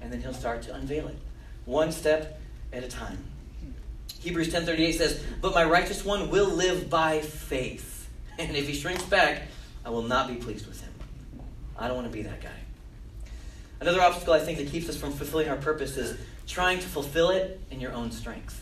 And 0.02 0.12
then 0.12 0.22
he'll 0.22 0.34
start 0.34 0.64
to 0.64 0.76
unveil 0.76 1.08
it. 1.08 1.18
One 1.66 1.92
step 1.92 2.40
at 2.72 2.84
a 2.84 2.88
time. 2.88 3.18
Hebrews 4.20 4.52
10:38 4.52 4.98
says, 4.98 5.22
"But 5.42 5.54
my 5.54 5.64
righteous 5.64 6.04
one 6.04 6.30
will 6.30 6.48
live 6.48 6.90
by 6.90 7.22
faith. 7.22 8.08
And 8.38 8.56
if 8.56 8.68
he 8.68 8.74
shrinks 8.74 9.04
back, 9.04 9.44
I 9.84 9.90
will 9.90 10.02
not 10.02 10.28
be 10.28 10.36
pleased 10.36 10.68
with 10.68 10.82
him." 10.82 10.94
I 11.78 11.88
don't 11.88 11.98
want 11.98 12.08
to 12.08 12.14
be 12.14 12.24
that 12.24 12.42
guy. 12.42 12.50
Another 13.80 14.02
obstacle 14.02 14.34
I 14.34 14.40
think 14.40 14.58
that 14.58 14.72
keeps 14.72 14.90
us 14.90 14.96
from 14.96 15.14
fulfilling 15.14 15.50
our 15.50 15.58
purpose 15.58 15.98
is 15.98 16.18
trying 16.48 16.80
to 16.80 16.88
fulfill 16.88 17.30
it 17.30 17.60
in 17.70 17.82
your 17.82 17.92
own 17.92 18.12
strength 18.12 18.62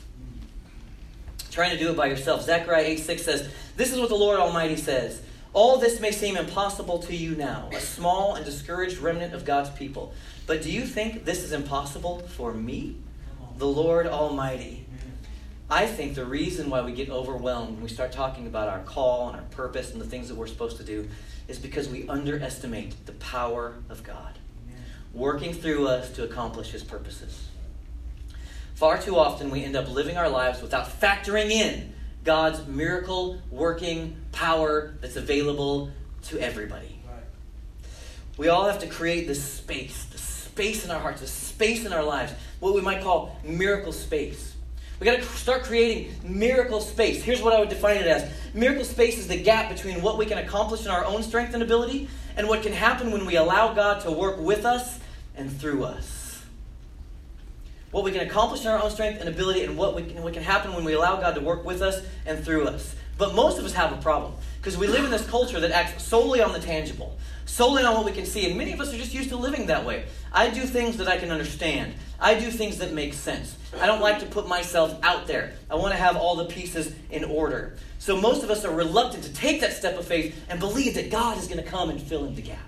trying 1.54 1.72
to 1.72 1.78
do 1.78 1.92
it 1.92 1.96
by 1.96 2.08
yourself. 2.08 2.44
Zechariah 2.44 2.84
8 2.84 3.00
6 3.00 3.22
says, 3.22 3.50
This 3.78 3.94
is 3.94 4.00
what 4.00 4.10
the 4.10 4.16
Lord 4.16 4.40
Almighty 4.40 4.76
says. 4.76 5.22
All 5.54 5.78
this 5.78 6.00
may 6.00 6.12
seem 6.12 6.36
impossible 6.36 6.98
to 7.04 7.16
you 7.16 7.36
now, 7.36 7.70
a 7.72 7.80
small 7.80 8.34
and 8.34 8.44
discouraged 8.44 8.98
remnant 8.98 9.36
of 9.36 9.46
God's 9.46 9.70
people. 9.70 10.14
But 10.46 10.62
do 10.62 10.72
you 10.72 10.86
think 10.86 11.26
this 11.26 11.44
is 11.44 11.52
impossible 11.52 12.20
for 12.20 12.54
me, 12.54 12.98
the 13.58 13.68
Lord 13.68 14.08
Almighty? 14.08 14.86
I 15.70 15.88
think 15.88 16.16
the 16.16 16.26
reason 16.26 16.70
why 16.70 16.82
we 16.82 16.92
get 16.92 17.10
overwhelmed 17.10 17.76
when 17.76 17.84
we 17.84 17.90
start 17.90 18.12
talking 18.12 18.46
about 18.46 18.68
our 18.68 18.82
call 18.82 19.30
and 19.30 19.38
our 19.38 19.44
purpose 19.44 19.92
and 19.92 20.02
the 20.02 20.06
things 20.06 20.28
that 20.28 20.36
we're 20.36 20.48
supposed 20.48 20.78
to 20.78 20.84
do 20.84 21.08
is 21.48 21.58
because 21.58 21.88
we 21.88 22.08
underestimate 22.08 23.06
the 23.06 23.14
power 23.14 23.76
of 23.90 24.04
God 24.04 24.38
working 25.14 25.54
through 25.54 25.88
us 25.88 26.12
to 26.12 26.24
accomplish 26.24 26.72
His 26.72 26.84
purposes. 26.84 27.48
Far 28.76 28.98
too 28.98 29.16
often, 29.16 29.50
we 29.50 29.64
end 29.64 29.76
up 29.76 29.90
living 29.90 30.18
our 30.18 30.30
lives 30.30 30.62
without 30.62 30.88
factoring 31.00 31.52
in 31.52 31.94
God's 32.24 32.66
miracle 32.68 33.40
working 33.52 34.18
power 34.32 34.96
that's 35.00 35.16
available 35.16 35.92
to 36.24 36.40
everybody. 36.40 37.00
We 38.38 38.48
all 38.48 38.66
have 38.66 38.80
to 38.80 38.88
create 38.88 39.28
this 39.28 39.44
space, 39.44 40.06
space 40.54 40.86
in 40.86 40.92
our 40.92 41.00
hearts, 41.00 41.24
a 41.24 41.28
space 41.28 41.84
in 41.84 41.92
our 41.92 42.04
lives, 42.04 42.32
what 42.60 42.76
we 42.76 42.82
might 42.82 43.02
call 43.02 43.36
miracle 43.44 43.92
space. 43.92 44.54
We 45.00 45.06
got 45.06 45.18
to 45.18 45.24
start 45.24 45.64
creating 45.64 46.14
miracle 46.24 46.80
space. 46.80 47.24
Here's 47.24 47.42
what 47.42 47.54
I 47.54 47.60
would 47.60 47.70
define 47.70 47.98
it 47.98 48.06
as 48.06 48.32
miracle 48.54 48.86
space 48.86 49.18
is 49.18 49.28
the 49.28 49.42
gap 49.42 49.70
between 49.70 50.04
what 50.04 50.20
we 50.20 50.28
can 50.28 50.38
accomplish 50.38 50.86
in 50.86 50.92
our 50.92 51.06
own 51.06 51.24
strength 51.24 51.56
and 51.56 51.64
ability 51.64 52.08
and 52.38 52.48
what 52.48 52.62
can 52.62 52.72
happen 52.72 53.12
when 53.12 53.26
we 53.26 53.36
allow 53.36 53.74
God 53.74 54.02
to 54.02 54.12
work 54.12 54.38
with 54.38 54.64
us 54.64 55.00
and 55.36 55.52
through 55.52 55.86
us 55.86 56.24
what 57.94 58.04
we 58.04 58.12
can 58.12 58.28
accomplish 58.28 58.62
in 58.62 58.68
our 58.68 58.82
own 58.82 58.90
strength 58.90 59.20
and 59.20 59.30
ability, 59.30 59.64
and 59.64 59.78
what, 59.78 59.96
we 59.96 60.02
can, 60.02 60.24
what 60.24 60.34
can 60.34 60.42
happen 60.42 60.74
when 60.74 60.84
we 60.84 60.94
allow 60.94 61.22
God 61.22 61.36
to 61.36 61.42
work 61.42 61.64
with 61.64 61.84
us 61.84 62.02
and 62.26 62.44
through 62.44 62.66
us. 62.66 62.96
But 63.20 63.36
most 63.36 63.60
of 63.60 63.66
us 63.66 63.74
have 63.74 63.94
a 63.94 63.98
problem 63.98 64.34
because 64.58 64.80
we 64.80 64.88
live 64.88 65.06
in 65.06 65.12
this 65.12 65.30
culture 65.30 65.60
that 65.60 65.70
acts 65.70 66.04
solely 66.04 66.42
on 66.42 66.54
the 66.54 66.60
tangible, 66.60 67.16
solely 67.46 67.84
on 67.84 67.96
what 67.96 68.06
we 68.06 68.12
can 68.12 68.26
see, 68.26 68.48
and 68.48 68.58
many 68.58 68.74
of 68.74 68.82
us 68.82 68.94
are 68.94 68.98
just 68.98 69.14
used 69.14 69.30
to 69.30 69.38
living 69.38 69.68
that 69.68 69.86
way. 69.86 70.06
I 70.32 70.50
do 70.50 70.62
things 70.62 70.98
that 70.98 71.08
I 71.08 71.18
can 71.18 71.32
understand, 71.32 71.94
I 72.20 72.40
do 72.40 72.50
things 72.50 72.78
that 72.78 72.94
make 72.94 73.14
sense. 73.14 73.58
I 73.80 73.86
don't 73.86 74.02
like 74.02 74.20
to 74.20 74.26
put 74.26 74.48
myself 74.48 74.98
out 75.04 75.28
there. 75.28 75.54
I 75.70 75.76
want 75.76 75.94
to 75.94 76.00
have 76.00 76.16
all 76.16 76.36
the 76.36 76.46
pieces 76.46 76.94
in 77.10 77.24
order. 77.24 77.76
So 78.00 78.20
most 78.20 78.44
of 78.44 78.50
us 78.50 78.64
are 78.66 78.74
reluctant 78.74 79.24
to 79.24 79.34
take 79.34 79.62
that 79.62 79.74
step 79.74 79.98
of 79.98 80.06
faith 80.06 80.40
and 80.50 80.60
believe 80.60 80.96
that 80.96 81.10
God 81.10 81.38
is 81.38 81.48
going 81.48 81.64
to 81.64 81.70
come 81.70 81.90
and 81.90 82.02
fill 82.02 82.26
in 82.26 82.36
the 82.36 82.42
gap. 82.42 82.60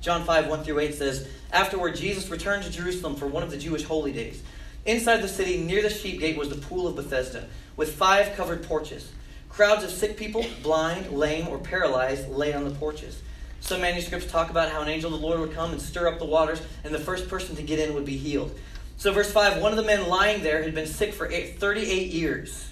John 0.00 0.24
5, 0.24 0.48
1 0.48 0.64
through 0.64 0.80
8 0.80 0.94
says, 0.94 1.28
Afterward, 1.52 1.96
Jesus 1.96 2.28
returned 2.28 2.64
to 2.64 2.70
Jerusalem 2.70 3.16
for 3.16 3.26
one 3.26 3.42
of 3.42 3.50
the 3.50 3.56
Jewish 3.56 3.84
holy 3.84 4.12
days. 4.12 4.42
Inside 4.84 5.22
the 5.22 5.28
city, 5.28 5.62
near 5.62 5.80
the 5.80 5.88
sheep 5.88 6.20
gate, 6.20 6.36
was 6.36 6.50
the 6.50 6.56
pool 6.56 6.86
of 6.86 6.96
Bethesda, 6.96 7.46
with 7.76 7.94
five 7.94 8.36
covered 8.36 8.64
porches. 8.64 9.12
Crowds 9.48 9.82
of 9.82 9.90
sick 9.90 10.16
people, 10.16 10.44
blind, 10.62 11.10
lame, 11.10 11.48
or 11.48 11.58
paralyzed, 11.58 12.28
lay 12.28 12.52
on 12.52 12.64
the 12.64 12.70
porches. 12.72 13.22
Some 13.64 13.80
manuscripts 13.80 14.30
talk 14.30 14.50
about 14.50 14.70
how 14.70 14.82
an 14.82 14.88
angel 14.88 15.14
of 15.14 15.18
the 15.18 15.26
Lord 15.26 15.40
would 15.40 15.54
come 15.54 15.72
and 15.72 15.80
stir 15.80 16.06
up 16.06 16.18
the 16.18 16.26
waters, 16.26 16.60
and 16.84 16.94
the 16.94 16.98
first 16.98 17.30
person 17.30 17.56
to 17.56 17.62
get 17.62 17.78
in 17.78 17.94
would 17.94 18.04
be 18.04 18.18
healed. 18.18 18.54
So, 18.98 19.10
verse 19.10 19.32
5 19.32 19.62
one 19.62 19.72
of 19.72 19.78
the 19.78 19.82
men 19.82 20.06
lying 20.06 20.42
there 20.42 20.62
had 20.62 20.74
been 20.74 20.86
sick 20.86 21.14
for 21.14 21.30
38 21.30 22.12
years. 22.12 22.70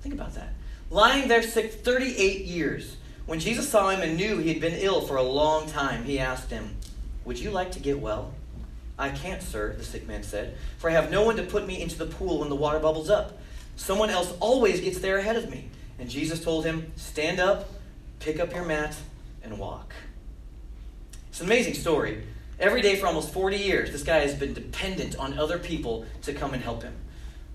Think 0.00 0.16
about 0.16 0.34
that. 0.34 0.52
Lying 0.90 1.28
there 1.28 1.44
sick 1.44 1.74
38 1.74 2.44
years. 2.44 2.96
When 3.26 3.38
Jesus 3.38 3.68
saw 3.68 3.88
him 3.88 4.00
and 4.00 4.16
knew 4.16 4.38
he 4.38 4.48
had 4.48 4.60
been 4.60 4.74
ill 4.74 5.00
for 5.00 5.14
a 5.14 5.22
long 5.22 5.68
time, 5.68 6.02
he 6.02 6.18
asked 6.18 6.50
him, 6.50 6.74
Would 7.24 7.38
you 7.38 7.52
like 7.52 7.70
to 7.70 7.78
get 7.78 8.00
well? 8.00 8.34
I 8.98 9.10
can't, 9.10 9.44
sir, 9.44 9.74
the 9.78 9.84
sick 9.84 10.08
man 10.08 10.24
said, 10.24 10.56
for 10.78 10.90
I 10.90 10.94
have 10.94 11.12
no 11.12 11.22
one 11.22 11.36
to 11.36 11.44
put 11.44 11.68
me 11.68 11.80
into 11.80 11.98
the 11.98 12.06
pool 12.06 12.40
when 12.40 12.48
the 12.48 12.56
water 12.56 12.80
bubbles 12.80 13.10
up. 13.10 13.38
Someone 13.76 14.10
else 14.10 14.34
always 14.40 14.80
gets 14.80 14.98
there 14.98 15.18
ahead 15.18 15.36
of 15.36 15.48
me. 15.48 15.68
And 16.00 16.10
Jesus 16.10 16.42
told 16.42 16.64
him, 16.64 16.90
Stand 16.96 17.38
up, 17.38 17.70
pick 18.18 18.40
up 18.40 18.52
your 18.52 18.64
mat, 18.64 18.96
and 19.44 19.58
walk. 19.58 19.94
It's 21.28 21.40
an 21.40 21.46
amazing 21.46 21.74
story. 21.74 22.24
Every 22.58 22.80
day 22.80 22.96
for 22.96 23.06
almost 23.06 23.32
40 23.32 23.56
years, 23.56 23.92
this 23.92 24.02
guy 24.02 24.20
has 24.20 24.34
been 24.34 24.54
dependent 24.54 25.16
on 25.16 25.38
other 25.38 25.58
people 25.58 26.06
to 26.22 26.32
come 26.32 26.54
and 26.54 26.62
help 26.62 26.82
him. 26.82 26.96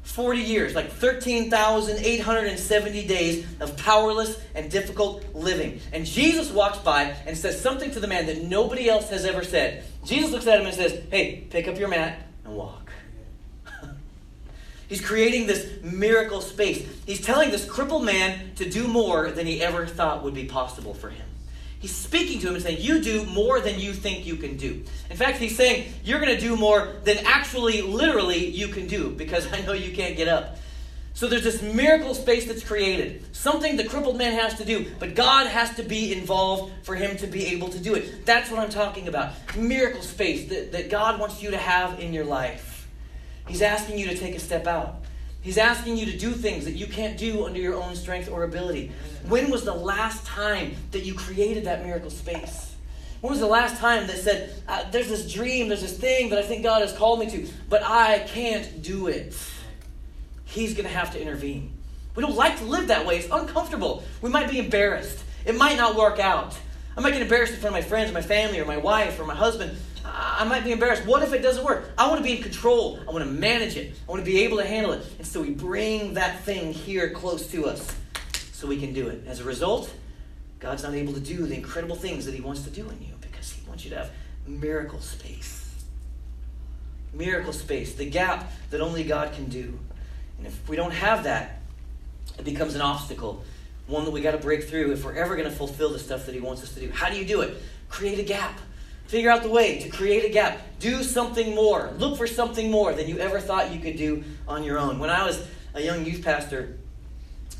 40 0.03 0.39
years, 0.39 0.75
like 0.75 0.91
13,870 0.91 3.07
days 3.07 3.47
of 3.59 3.75
powerless 3.77 4.39
and 4.55 4.71
difficult 4.71 5.35
living. 5.35 5.81
And 5.93 6.05
Jesus 6.05 6.51
walks 6.51 6.79
by 6.79 7.15
and 7.25 7.37
says 7.37 7.61
something 7.61 7.91
to 7.91 7.99
the 7.99 8.07
man 8.07 8.25
that 8.25 8.41
nobody 8.43 8.89
else 8.89 9.09
has 9.09 9.25
ever 9.25 9.43
said. 9.43 9.83
Jesus 10.03 10.31
looks 10.31 10.47
at 10.47 10.59
him 10.59 10.65
and 10.65 10.75
says, 10.75 10.99
Hey, 11.11 11.45
pick 11.49 11.67
up 11.67 11.77
your 11.77 11.89
mat 11.89 12.25
and 12.43 12.55
walk. 12.55 12.91
He's 14.89 15.05
creating 15.05 15.45
this 15.47 15.67
miracle 15.83 16.41
space. 16.41 16.87
He's 17.05 17.21
telling 17.21 17.51
this 17.51 17.65
crippled 17.65 18.03
man 18.03 18.55
to 18.55 18.67
do 18.69 18.87
more 18.87 19.29
than 19.31 19.45
he 19.45 19.61
ever 19.61 19.85
thought 19.85 20.23
would 20.23 20.33
be 20.33 20.45
possible 20.45 20.95
for 20.95 21.09
him. 21.09 21.28
He's 21.79 21.95
speaking 21.95 22.39
to 22.41 22.49
him 22.49 22.55
and 22.55 22.63
saying, 22.63 22.81
You 22.81 23.01
do 23.01 23.25
more 23.25 23.61
than 23.61 23.79
you 23.79 23.93
think 23.93 24.25
you 24.25 24.35
can 24.35 24.57
do. 24.57 24.83
In 25.09 25.15
fact, 25.17 25.37
he's 25.37 25.55
saying, 25.55 25.91
You're 26.03 26.19
going 26.19 26.35
to 26.35 26.39
do 26.39 26.57
more 26.57 26.95
than 27.05 27.17
actually, 27.25 27.81
literally, 27.81 28.47
you 28.47 28.67
can 28.67 28.87
do 28.87 29.11
because 29.11 29.51
I 29.51 29.61
know 29.61 29.71
you 29.71 29.95
can't 29.95 30.17
get 30.17 30.27
up. 30.27 30.57
So 31.13 31.27
there's 31.27 31.43
this 31.43 31.61
miracle 31.61 32.13
space 32.13 32.45
that's 32.45 32.63
created. 32.63 33.35
Something 33.35 33.75
the 33.75 33.83
crippled 33.83 34.17
man 34.17 34.33
has 34.33 34.55
to 34.55 34.65
do, 34.65 34.85
but 34.99 35.15
God 35.15 35.47
has 35.47 35.75
to 35.75 35.83
be 35.83 36.13
involved 36.13 36.71
for 36.83 36.95
him 36.95 37.17
to 37.17 37.27
be 37.27 37.47
able 37.47 37.69
to 37.69 37.79
do 37.79 37.95
it. 37.95 38.25
That's 38.25 38.49
what 38.49 38.59
I'm 38.59 38.69
talking 38.69 39.07
about. 39.07 39.33
Miracle 39.57 40.01
space 40.01 40.49
that, 40.49 40.71
that 40.71 40.89
God 40.89 41.19
wants 41.19 41.41
you 41.41 41.51
to 41.51 41.57
have 41.57 41.99
in 41.99 42.13
your 42.13 42.25
life. 42.25 42.87
He's 43.47 43.61
asking 43.61 43.97
you 43.97 44.07
to 44.07 44.15
take 44.15 44.35
a 44.35 44.39
step 44.39 44.67
out. 44.67 45.03
He's 45.41 45.57
asking 45.57 45.97
you 45.97 46.05
to 46.07 46.17
do 46.17 46.31
things 46.31 46.65
that 46.65 46.73
you 46.73 46.85
can't 46.85 47.17
do 47.17 47.45
under 47.45 47.59
your 47.59 47.75
own 47.75 47.95
strength 47.95 48.29
or 48.29 48.43
ability. 48.43 48.91
When 49.27 49.49
was 49.49 49.63
the 49.63 49.73
last 49.73 50.25
time 50.25 50.75
that 50.91 51.05
you 51.05 51.13
created 51.13 51.65
that 51.65 51.85
miracle 51.85 52.09
space? 52.09 52.75
When 53.21 53.31
was 53.31 53.39
the 53.39 53.47
last 53.47 53.77
time 53.79 54.07
that 54.07 54.17
said, 54.17 54.53
uh, 54.67 54.89
There's 54.91 55.07
this 55.07 55.31
dream, 55.31 55.67
there's 55.67 55.81
this 55.81 55.97
thing 55.97 56.29
that 56.29 56.39
I 56.39 56.41
think 56.41 56.63
God 56.63 56.81
has 56.81 56.93
called 56.93 57.19
me 57.19 57.29
to, 57.31 57.47
but 57.69 57.83
I 57.83 58.19
can't 58.19 58.81
do 58.81 59.07
it? 59.07 59.35
He's 60.45 60.73
going 60.73 60.85
to 60.85 60.93
have 60.93 61.11
to 61.13 61.21
intervene. 61.21 61.73
We 62.15 62.23
don't 62.23 62.35
like 62.35 62.57
to 62.57 62.65
live 62.65 62.87
that 62.87 63.05
way. 63.05 63.17
It's 63.17 63.29
uncomfortable. 63.31 64.03
We 64.21 64.29
might 64.29 64.49
be 64.49 64.59
embarrassed. 64.59 65.23
It 65.45 65.55
might 65.55 65.77
not 65.77 65.95
work 65.95 66.19
out. 66.19 66.57
I 66.97 67.01
might 67.01 67.11
get 67.11 67.21
embarrassed 67.21 67.53
in 67.53 67.59
front 67.59 67.75
of 67.75 67.81
my 67.81 67.87
friends, 67.87 68.09
or 68.09 68.13
my 68.13 68.21
family, 68.21 68.59
or 68.59 68.65
my 68.65 68.77
wife, 68.77 69.19
or 69.19 69.25
my 69.25 69.35
husband. 69.35 69.77
I 70.39 70.45
might 70.45 70.63
be 70.63 70.71
embarrassed. 70.71 71.05
What 71.05 71.21
if 71.21 71.33
it 71.33 71.41
doesn't 71.41 71.65
work? 71.65 71.91
I 71.97 72.07
want 72.07 72.19
to 72.19 72.23
be 72.23 72.37
in 72.37 72.41
control. 72.41 72.97
I 73.05 73.11
want 73.11 73.25
to 73.25 73.29
manage 73.29 73.75
it. 73.75 73.93
I 74.07 74.11
want 74.11 74.23
to 74.23 74.25
be 74.25 74.39
able 74.45 74.55
to 74.57 74.65
handle 74.65 74.93
it. 74.93 75.05
And 75.17 75.27
so 75.27 75.41
we 75.41 75.49
bring 75.49 76.13
that 76.13 76.45
thing 76.45 76.71
here 76.71 77.09
close 77.09 77.47
to 77.47 77.65
us 77.65 77.93
so 78.53 78.65
we 78.65 78.79
can 78.79 78.93
do 78.93 79.09
it. 79.09 79.23
As 79.27 79.41
a 79.41 79.43
result, 79.43 79.93
God's 80.59 80.83
not 80.83 80.93
able 80.93 81.11
to 81.11 81.19
do 81.19 81.45
the 81.45 81.55
incredible 81.55 81.97
things 81.97 82.25
that 82.25 82.33
He 82.33 82.39
wants 82.39 82.61
to 82.63 82.69
do 82.69 82.83
in 82.89 83.01
you 83.01 83.15
because 83.19 83.51
He 83.51 83.67
wants 83.67 83.83
you 83.83 83.89
to 83.89 83.97
have 83.97 84.11
miracle 84.47 85.01
space. 85.01 85.75
Miracle 87.13 87.51
space, 87.51 87.95
the 87.95 88.09
gap 88.09 88.49
that 88.69 88.79
only 88.79 89.03
God 89.03 89.33
can 89.33 89.49
do. 89.49 89.77
And 90.37 90.47
if 90.47 90.69
we 90.69 90.77
don't 90.77 90.93
have 90.93 91.25
that, 91.25 91.59
it 92.37 92.45
becomes 92.45 92.75
an 92.75 92.81
obstacle, 92.81 93.43
one 93.87 94.05
that 94.05 94.11
we 94.11 94.21
got 94.21 94.31
to 94.31 94.37
break 94.37 94.69
through 94.69 94.93
if 94.93 95.03
we're 95.03 95.15
ever 95.15 95.35
going 95.35 95.49
to 95.49 95.55
fulfill 95.55 95.89
the 95.89 95.99
stuff 95.99 96.25
that 96.27 96.33
He 96.33 96.39
wants 96.39 96.63
us 96.63 96.73
to 96.75 96.79
do. 96.79 96.89
How 96.91 97.09
do 97.09 97.17
you 97.17 97.25
do 97.25 97.41
it? 97.41 97.61
Create 97.89 98.19
a 98.19 98.23
gap. 98.23 98.57
Figure 99.09 99.31
out 99.31 99.41
the 99.41 99.49
way 99.49 99.79
to 99.79 99.89
create 99.89 100.23
a 100.23 100.29
gap. 100.29 100.59
Do 100.77 101.01
something 101.01 101.55
more. 101.55 101.91
Look 101.97 102.15
for 102.15 102.27
something 102.27 102.69
more 102.69 102.93
than 102.93 103.07
you 103.07 103.17
ever 103.17 103.39
thought 103.39 103.73
you 103.73 103.79
could 103.79 103.97
do 103.97 104.23
on 104.47 104.63
your 104.63 104.77
own. 104.77 104.99
When 104.99 105.09
I 105.09 105.25
was 105.25 105.47
a 105.73 105.81
young 105.81 106.05
youth 106.05 106.23
pastor, 106.23 106.77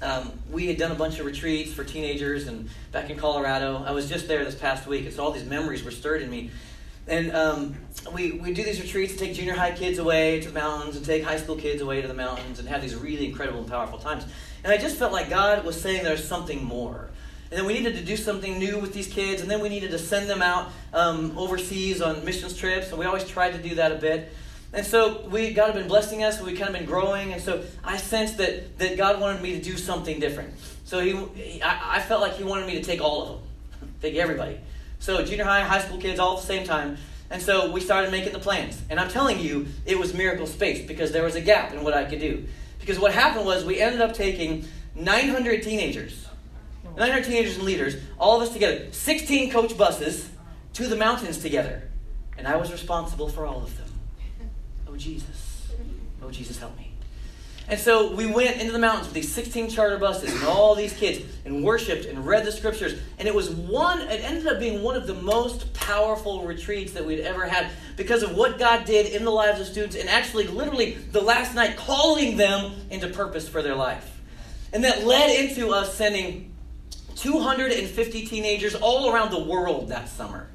um, 0.04 0.32
we 0.52 0.68
had 0.68 0.78
done 0.78 0.92
a 0.92 0.96
bunch 0.96 1.18
of 1.18 1.26
retreats 1.26 1.74
for 1.74 1.84
teenagers 1.84 2.46
and 2.46 2.70
back 2.92 3.10
in 3.10 3.18
Colorado. 3.18 3.84
I 3.84 3.94
was 3.94 4.08
just 4.08 4.28
there 4.28 4.46
this 4.46 4.54
past 4.54 4.86
week, 4.86 5.06
and 5.06 5.14
so 5.14 5.24
all 5.24 5.32
these 5.32 5.44
memories 5.44 5.84
were 5.84 5.90
stirred 5.90 6.22
in 6.22 6.30
me. 6.30 6.52
And 7.08 7.36
um, 7.36 7.76
we, 8.14 8.34
we 8.34 8.54
do 8.54 8.64
these 8.64 8.80
retreats, 8.80 9.14
and 9.14 9.20
take 9.20 9.34
junior 9.34 9.56
high 9.56 9.72
kids 9.72 9.98
away 9.98 10.42
to 10.42 10.50
the 10.50 10.54
mountains, 10.54 10.98
and 10.98 11.04
take 11.04 11.24
high 11.24 11.38
school 11.38 11.56
kids 11.56 11.82
away 11.82 12.00
to 12.04 12.08
the 12.08 12.14
mountains, 12.14 12.60
and 12.60 12.70
have 12.70 12.84
these 12.84 12.96
really 12.96 13.26
incredible 13.26 13.62
and 13.62 13.68
powerful 13.68 13.98
times. 13.98 14.24
And 14.64 14.72
I 14.72 14.78
just 14.78 14.98
felt 14.98 15.12
like 15.12 15.32
God 15.32 15.66
was 15.66 15.82
saying 15.82 16.04
there's 16.04 16.28
something 16.28 16.64
more. 16.64 17.10
And 17.52 17.58
then 17.58 17.66
we 17.66 17.74
needed 17.74 17.96
to 17.96 18.04
do 18.04 18.16
something 18.16 18.60
new 18.60 18.78
with 18.78 18.94
these 18.94 19.08
kids, 19.08 19.42
and 19.42 19.50
then 19.50 19.60
we 19.60 19.70
needed 19.70 19.90
to 19.92 19.98
send 19.98 20.30
them 20.30 20.42
out 20.42 20.72
um, 20.94 21.36
overseas 21.36 22.00
on 22.02 22.24
missions 22.24 22.56
trips, 22.56 22.90
and 22.90 23.00
we 23.00 23.06
always 23.06 23.28
tried 23.28 23.54
to 23.54 23.58
do 23.58 23.76
that 23.76 23.92
a 23.92 23.96
bit. 23.96 24.32
And 24.72 24.86
so 24.86 25.28
we 25.30 25.52
God 25.52 25.68
had 25.68 25.76
been 25.76 25.88
blessing 25.88 26.24
us, 26.24 26.40
we 26.40 26.54
kind 26.54 26.70
of 26.70 26.76
been 26.76 26.86
growing, 26.86 27.34
and 27.34 27.42
so 27.42 27.64
I 27.84 27.98
sensed 27.98 28.38
that 28.38 28.78
that 28.78 28.98
God 28.98 29.20
wanted 29.20 29.42
me 29.42 29.54
to 29.54 29.62
do 29.62 29.78
something 29.78 30.20
different. 30.20 30.54
So 30.86 31.00
he, 31.00 31.16
he 31.42 31.62
I, 31.64 31.98
I 31.98 32.00
felt 32.02 32.22
like 32.22 32.34
He 32.34 32.44
wanted 32.44 32.68
me 32.68 32.74
to 32.74 32.84
take 32.84 33.02
all 33.02 33.24
of 33.24 33.30
them, 33.30 33.94
take 34.00 34.16
everybody. 34.16 34.60
So 35.00 35.26
junior 35.26 35.46
high, 35.46 35.62
high 35.62 35.80
school 35.80 35.98
kids, 35.98 36.20
all 36.20 36.36
at 36.36 36.42
the 36.42 36.48
same 36.48 36.66
time. 36.66 36.98
And 37.32 37.42
so 37.42 37.72
we 37.72 37.82
started 37.82 38.12
making 38.12 38.34
the 38.34 38.40
plans. 38.40 38.80
And 38.90 39.00
I'm 39.00 39.10
telling 39.10 39.40
you, 39.40 39.68
it 39.86 39.98
was 39.98 40.14
miracle 40.14 40.48
space 40.48 40.86
because 40.86 41.12
there 41.12 41.24
was 41.24 41.36
a 41.36 41.42
gap 41.42 41.74
in 41.74 41.84
what 41.84 41.94
I 41.94 42.06
could 42.06 42.20
do. 42.20 42.46
Because 42.80 43.00
what 43.00 43.14
happened 43.14 43.46
was 43.46 43.66
we 43.66 43.80
ended 43.80 44.02
up 44.02 44.14
taking 44.14 44.66
900 44.96 45.62
teenagers 45.62 46.28
900 47.00 47.24
teenagers 47.24 47.56
and 47.56 47.64
leaders, 47.64 47.96
all 48.20 48.42
of 48.42 48.48
us 48.48 48.54
together, 48.54 48.92
16 48.92 49.52
coach 49.52 49.78
buses 49.78 50.30
to 50.74 50.86
the 50.86 50.98
mountains 50.98 51.40
together. 51.40 51.84
And 52.38 52.48
I 52.48 52.58
was 52.58 52.72
responsible 52.72 53.30
for 53.30 53.46
all 53.46 53.64
of 53.64 53.76
them. 53.78 53.88
Oh, 54.88 54.96
Jesus. 54.96 55.72
Oh, 56.22 56.30
Jesus, 56.30 56.60
help 56.60 56.78
me. 56.78 56.92
And 57.70 57.80
so 57.80 58.14
we 58.16 58.26
went 58.26 58.60
into 58.60 58.72
the 58.72 58.80
mountains 58.80 59.06
with 59.06 59.14
these 59.14 59.32
16 59.32 59.70
charter 59.70 59.98
buses 60.00 60.34
and 60.34 60.44
all 60.46 60.74
these 60.74 60.92
kids 60.92 61.24
and 61.46 61.64
worshiped 61.64 62.06
and 62.06 62.26
read 62.26 62.44
the 62.44 62.52
scriptures. 62.52 63.00
And 63.20 63.28
it 63.28 63.36
was 63.36 63.50
one, 63.52 64.02
it 64.02 64.24
ended 64.24 64.48
up 64.48 64.60
being 64.60 64.82
one 64.82 64.96
of 64.96 65.06
the 65.06 65.14
most 65.14 65.72
powerful 65.76 66.46
retreats 66.46 66.94
that 66.94 67.06
we'd 67.06 67.22
ever 67.22 67.48
had 67.48 67.70
because 67.96 68.24
of 68.24 68.36
what 68.36 68.58
God 68.58 68.86
did 68.86 69.14
in 69.14 69.24
the 69.24 69.30
lives 69.32 69.62
of 69.62 69.68
students 69.68 69.96
and 69.96 70.10
actually, 70.10 70.48
literally, 70.48 70.94
the 71.12 71.22
last 71.22 71.54
night 71.54 71.78
calling 71.78 72.38
them 72.38 72.74
into 72.90 73.08
purpose 73.08 73.48
for 73.48 73.62
their 73.62 73.76
life. 73.76 74.20
And 74.74 74.84
that 74.84 75.06
led 75.06 75.30
into 75.30 75.70
us 75.70 75.94
sending 75.94 76.49
250 77.20 78.26
teenagers 78.26 78.76
all 78.76 79.14
around 79.14 79.32
the 79.32 79.44
world 79.44 79.90
that 79.90 80.08
summer. 80.08 80.48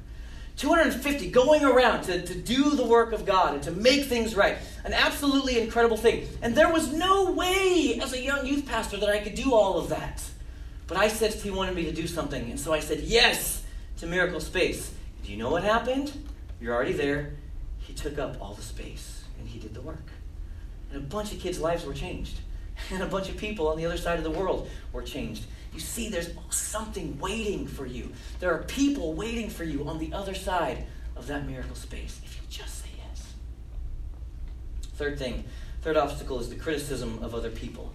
250 0.57 1.29
going 1.29 1.63
around 1.63 2.03
to, 2.03 2.25
to 2.25 2.33
do 2.33 2.71
the 2.71 2.85
work 2.85 3.11
of 3.11 3.23
God 3.25 3.53
and 3.53 3.63
to 3.63 3.71
make 3.71 4.05
things 4.05 4.35
right. 4.35 4.57
An 4.83 4.93
absolutely 4.93 5.59
incredible 5.59 5.97
thing. 5.97 6.27
And 6.41 6.55
there 6.55 6.71
was 6.71 6.91
no 6.91 7.31
way 7.31 7.99
as 8.01 8.13
a 8.13 8.21
young 8.21 8.47
youth 8.47 8.65
pastor 8.65 8.97
that 8.97 9.09
I 9.09 9.19
could 9.19 9.35
do 9.35 9.53
all 9.53 9.77
of 9.77 9.89
that. 9.89 10.23
But 10.87 10.97
I 10.97 11.07
sensed 11.07 11.43
he 11.43 11.51
wanted 11.51 11.75
me 11.75 11.83
to 11.85 11.91
do 11.91 12.07
something. 12.07 12.49
And 12.49 12.59
so 12.59 12.73
I 12.73 12.79
said 12.79 13.01
yes 13.01 13.63
to 13.97 14.07
Miracle 14.07 14.39
Space. 14.39 14.91
Do 15.23 15.31
you 15.31 15.37
know 15.37 15.51
what 15.51 15.63
happened? 15.63 16.13
You're 16.59 16.73
already 16.73 16.93
there. 16.93 17.33
He 17.79 17.93
took 17.93 18.17
up 18.17 18.37
all 18.41 18.55
the 18.55 18.63
space 18.63 19.23
and 19.37 19.47
he 19.47 19.59
did 19.59 19.75
the 19.75 19.81
work. 19.81 20.09
And 20.91 20.97
a 21.03 21.05
bunch 21.05 21.31
of 21.31 21.39
kids' 21.39 21.59
lives 21.59 21.85
were 21.85 21.93
changed. 21.93 22.39
And 22.91 23.01
a 23.01 23.07
bunch 23.07 23.29
of 23.29 23.37
people 23.37 23.69
on 23.69 23.77
the 23.77 23.85
other 23.85 23.97
side 23.97 24.17
of 24.17 24.25
the 24.25 24.31
world 24.31 24.69
were 24.91 25.01
changed. 25.01 25.45
You 25.75 25.81
see, 25.81 26.07
there's 26.07 26.29
something 26.51 27.19
waiting 27.19 27.67
for 27.67 27.85
you. 27.85 28.13
There 28.39 28.53
are 28.53 28.63
people 28.63 29.13
waiting 29.13 29.49
for 29.49 29.65
you 29.65 29.85
on 29.89 29.99
the 29.99 30.13
other 30.13 30.33
side 30.33 30.85
of 31.17 31.27
that 31.27 31.45
miracle 31.45 31.75
space 31.75 32.21
if 32.23 32.33
you 32.37 32.41
just 32.49 32.81
say 32.81 32.89
yes. 32.97 33.33
Third 34.95 35.19
thing, 35.19 35.43
third 35.81 35.97
obstacle 35.97 36.39
is 36.39 36.49
the 36.49 36.55
criticism 36.55 37.19
of 37.21 37.35
other 37.35 37.51
people. 37.51 37.91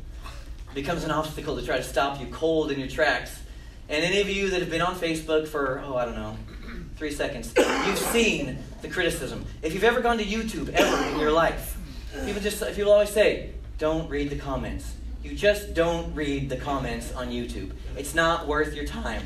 It 0.71 0.75
becomes 0.75 1.05
an 1.05 1.11
obstacle 1.11 1.57
to 1.57 1.65
try 1.65 1.79
to 1.79 1.83
stop 1.83 2.21
you 2.21 2.27
cold 2.27 2.71
in 2.71 2.79
your 2.79 2.89
tracks. 2.89 3.41
And 3.89 4.05
any 4.05 4.21
of 4.21 4.29
you 4.29 4.51
that 4.51 4.61
have 4.61 4.71
been 4.71 4.83
on 4.83 4.95
Facebook 4.95 5.49
for, 5.49 5.83
oh, 5.83 5.97
I 5.97 6.05
don't 6.05 6.17
know, 6.17 6.37
three 6.97 7.13
seconds, 7.13 7.55
you've 7.87 7.99
seen 7.99 8.59
the 8.83 8.89
criticism. 8.89 9.47
If 9.63 9.73
you've 9.73 9.85
ever 9.85 10.03
gone 10.03 10.19
to 10.19 10.25
YouTube 10.25 10.69
ever 10.75 11.09
in 11.15 11.19
your 11.19 11.33
life, 11.33 11.79
people 12.27 12.43
just 12.43 12.63
people 12.77 12.93
always 12.93 13.09
say, 13.09 13.53
don't 13.79 14.07
read 14.11 14.29
the 14.29 14.37
comments 14.37 14.97
you 15.23 15.35
just 15.35 15.75
don't 15.75 16.15
read 16.15 16.49
the 16.49 16.57
comments 16.57 17.13
on 17.13 17.29
YouTube. 17.29 17.73
It's 17.97 18.15
not 18.15 18.47
worth 18.47 18.75
your 18.75 18.87
time. 18.87 19.23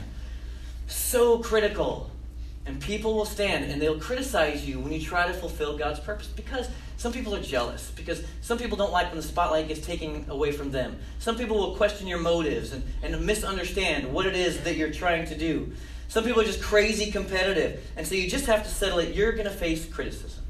So 0.87 1.39
critical. 1.39 2.11
And 2.67 2.81
people 2.81 3.15
will 3.15 3.27
stand 3.27 3.71
and 3.71 3.81
they'll 3.81 4.01
criticize 4.01 4.67
you 4.67 4.81
when 4.81 4.93
you 4.93 5.01
try 5.01 5.27
to 5.27 5.35
fulfill 5.35 5.77
God's 5.77 6.01
purpose 6.01 6.29
because 6.29 6.69
some 6.97 7.13
people 7.13 7.35
are 7.35 7.43
jealous, 7.43 7.93
because 7.95 8.23
some 8.41 8.57
people 8.57 8.77
don't 8.79 8.93
like 8.93 9.09
when 9.09 9.17
the 9.17 9.23
spotlight 9.23 9.69
gets 9.69 9.85
taken 9.85 10.25
away 10.29 10.53
from 10.53 10.71
them. 10.71 10.97
Some 11.19 11.37
people 11.37 11.59
will 11.59 11.77
question 11.77 12.07
your 12.07 12.21
motives 12.21 12.73
and, 12.73 12.83
and 13.03 13.27
misunderstand 13.27 14.13
what 14.13 14.27
it 14.27 14.35
is 14.35 14.61
that 14.61 14.77
you're 14.77 14.93
trying 14.93 15.27
to 15.27 15.37
do. 15.37 15.73
Some 16.09 16.25
people 16.25 16.41
are 16.41 16.45
just 16.45 16.63
crazy 16.63 17.11
competitive. 17.11 17.85
And 17.97 18.07
so 18.07 18.15
you 18.15 18.31
just 18.31 18.47
have 18.47 18.63
to 18.63 18.71
settle 18.71 19.01
it. 19.01 19.15
You're 19.15 19.33
going 19.33 19.47
to 19.47 19.51
face 19.51 19.85
criticism. 19.85 20.44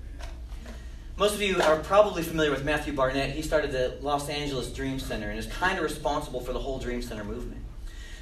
Most 1.16 1.36
of 1.36 1.42
you 1.42 1.62
are 1.62 1.76
probably 1.76 2.24
familiar 2.24 2.50
with 2.50 2.64
Matthew 2.64 2.92
Barnett. 2.92 3.30
He 3.30 3.42
started 3.42 3.70
the 3.70 3.96
Los 4.02 4.28
Angeles 4.28 4.72
Dream 4.72 4.98
Center 4.98 5.30
and 5.30 5.38
is 5.38 5.46
kind 5.46 5.78
of 5.78 5.84
responsible 5.84 6.40
for 6.40 6.52
the 6.52 6.58
whole 6.58 6.80
Dream 6.80 7.02
Center 7.02 7.22
movement. 7.22 7.62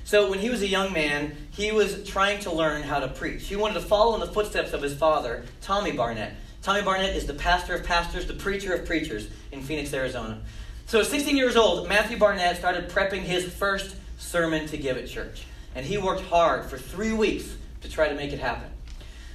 So, 0.05 0.29
when 0.29 0.41
he 0.41 0.51
was 0.51 0.61
a 0.61 0.67
young 0.67 0.93
man, 0.93 1.35
he 1.53 1.73
was 1.73 2.07
trying 2.07 2.41
to 2.41 2.53
learn 2.53 2.83
how 2.83 3.01
to 3.01 3.09
preach. 3.09 3.47
He 3.47 3.57
wanted 3.57 3.75
to 3.75 3.81
follow 3.81 4.13
in 4.13 4.21
the 4.21 4.27
footsteps 4.27 4.75
of 4.75 4.83
his 4.83 4.95
father, 4.95 5.45
Tommy 5.63 5.93
Barnett. 5.93 6.35
Tommy 6.61 6.83
Barnett 6.83 7.17
is 7.17 7.25
the 7.25 7.33
pastor 7.33 7.77
of 7.77 7.85
pastors, 7.85 8.27
the 8.27 8.35
preacher 8.35 8.75
of 8.75 8.85
preachers 8.85 9.29
in 9.53 9.63
Phoenix, 9.63 9.95
Arizona. 9.95 10.43
So, 10.85 11.01
at 11.01 11.07
16 11.07 11.35
years 11.35 11.57
old, 11.57 11.89
Matthew 11.89 12.19
Barnett 12.19 12.59
started 12.59 12.91
prepping 12.91 13.23
his 13.23 13.51
first 13.51 13.97
sermon 14.19 14.67
to 14.67 14.77
give 14.77 14.99
at 14.99 15.09
church. 15.09 15.45
And 15.75 15.87
he 15.87 15.97
worked 15.97 16.25
hard 16.25 16.67
for 16.67 16.77
three 16.77 17.15
weeks 17.15 17.57
to 17.81 17.89
try 17.89 18.09
to 18.09 18.15
make 18.15 18.35
it 18.35 18.39
happen. 18.39 18.72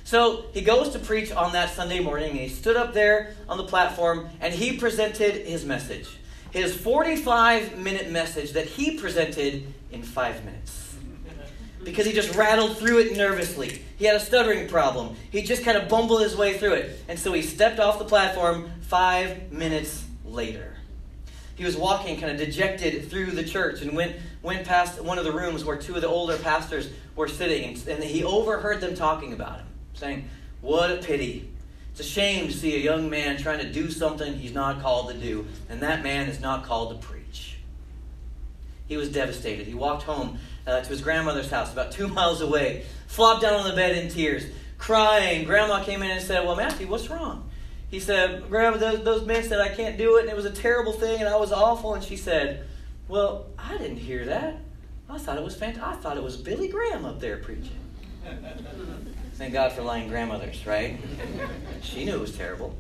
So 0.08 0.46
he 0.54 0.62
goes 0.62 0.92
to 0.92 1.00
preach 1.00 1.34
on 1.34 1.52
that 1.52 1.72
Sunday 1.72 2.00
morning, 2.00 2.30
and 2.30 2.40
he 2.40 2.48
stood 2.48 2.78
up 2.78 2.94
there 2.94 3.36
on 3.50 3.58
the 3.58 3.66
platform 3.66 4.30
and 4.40 4.54
he 4.54 4.78
presented 4.78 5.46
his 5.46 5.66
message. 5.66 6.08
His 6.52 6.74
45 6.74 7.78
minute 7.78 8.10
message 8.10 8.54
that 8.54 8.68
he 8.68 8.98
presented 8.98 9.68
in 9.92 10.04
five 10.04 10.46
minutes. 10.46 10.96
Because 11.84 12.06
he 12.06 12.14
just 12.14 12.34
rattled 12.36 12.78
through 12.78 13.00
it 13.00 13.18
nervously. 13.18 13.82
He 13.98 14.06
had 14.06 14.16
a 14.16 14.22
stuttering 14.22 14.70
problem. 14.70 15.18
He 15.30 15.42
just 15.42 15.66
kind 15.66 15.78
of 15.78 15.90
bumbled 15.90 16.22
his 16.22 16.38
way 16.38 16.58
through 16.58 16.76
it. 16.76 17.02
And 17.10 17.20
so 17.20 17.34
he 17.34 17.42
stepped 17.42 17.82
off 17.82 18.00
the 18.00 18.06
platform 18.06 18.72
five 18.84 19.52
minutes 19.52 20.06
later. 20.24 20.78
He 21.56 21.66
was 21.66 21.76
walking 21.76 22.18
kind 22.18 22.32
of 22.32 22.38
dejected 22.38 23.10
through 23.10 23.32
the 23.32 23.44
church 23.44 23.82
and 23.82 23.94
went, 23.94 24.16
went 24.42 24.66
past 24.66 25.04
one 25.04 25.18
of 25.18 25.26
the 25.26 25.34
rooms 25.34 25.66
where 25.66 25.76
two 25.76 25.96
of 25.96 26.02
the 26.02 26.08
older 26.08 26.38
pastors 26.38 26.90
were 27.18 27.28
sitting. 27.28 27.78
And 27.90 28.02
he 28.02 28.24
overheard 28.24 28.80
them 28.80 28.96
talking 28.96 29.34
about 29.34 29.58
him 29.58 29.68
saying, 29.98 30.30
What 30.62 30.92
a 30.92 30.98
pity. 30.98 31.50
It's 31.92 32.00
a 32.00 32.04
shame 32.04 32.48
to 32.48 32.54
see 32.54 32.76
a 32.76 32.80
young 32.80 33.10
man 33.10 33.38
trying 33.38 33.60
to 33.60 33.72
do 33.72 33.90
something 33.90 34.36
he's 34.36 34.54
not 34.54 34.82
called 34.82 35.12
to 35.12 35.18
do, 35.18 35.48
and 35.68 35.82
that 35.82 36.04
man 36.04 36.30
is 36.30 36.40
not 36.40 36.64
called 36.64 37.02
to 37.02 37.08
preach. 37.08 37.58
He 38.88 38.98
was 38.98 39.12
devastated. 39.12 39.66
He 39.66 39.74
walked 39.74 40.04
home 40.04 40.38
uh, 40.66 40.82
to 40.82 40.90
his 40.90 41.02
grandmother's 41.02 41.50
house 41.50 41.74
about 41.74 41.92
two 41.92 42.08
miles 42.20 42.42
away, 42.42 42.86
flopped 43.08 43.42
down 43.42 43.56
on 43.56 43.68
the 43.68 43.76
bed 43.76 43.98
in 43.98 44.10
tears, 44.10 44.46
crying. 44.78 45.46
Grandma 45.46 45.84
came 45.84 46.04
in 46.04 46.12
and 46.12 46.22
said, 46.22 46.46
Well, 46.46 46.56
Matthew, 46.56 46.88
what's 46.88 47.10
wrong? 47.10 47.50
He 47.90 48.00
said, 48.00 48.50
Grandma, 48.50 48.78
those, 48.78 49.04
those 49.04 49.26
men 49.26 49.44
said 49.44 49.60
I 49.60 49.70
can't 49.70 49.98
do 49.98 50.18
it, 50.18 50.22
and 50.22 50.30
it 50.30 50.36
was 50.36 50.46
a 50.46 50.52
terrible 50.52 50.94
thing, 50.94 51.20
and 51.20 51.28
I 51.30 51.38
was 51.38 51.52
awful. 51.52 51.94
And 51.96 52.04
she 52.04 52.16
said, 52.18 52.68
Well, 53.08 53.48
I 53.58 53.78
didn't 53.78 53.98
hear 53.98 54.26
that. 54.26 54.58
I 55.10 55.18
thought 55.18 55.38
it 55.38 55.44
was 55.44 55.56
fantastic. 55.56 55.84
I 55.84 55.96
thought 56.02 56.18
it 56.18 56.24
was 56.24 56.38
Billy 56.38 56.68
Graham 56.68 57.06
up 57.06 57.20
there 57.20 57.38
preaching. 57.38 57.72
Thank 59.38 59.54
God 59.54 59.72
for 59.72 59.84
lying 59.84 60.10
grandmothers, 60.10 60.66
right? 60.66 61.00
she 61.84 62.06
knew 62.06 62.16
it 62.16 62.20
was 62.20 62.36
terrible. 62.36 62.76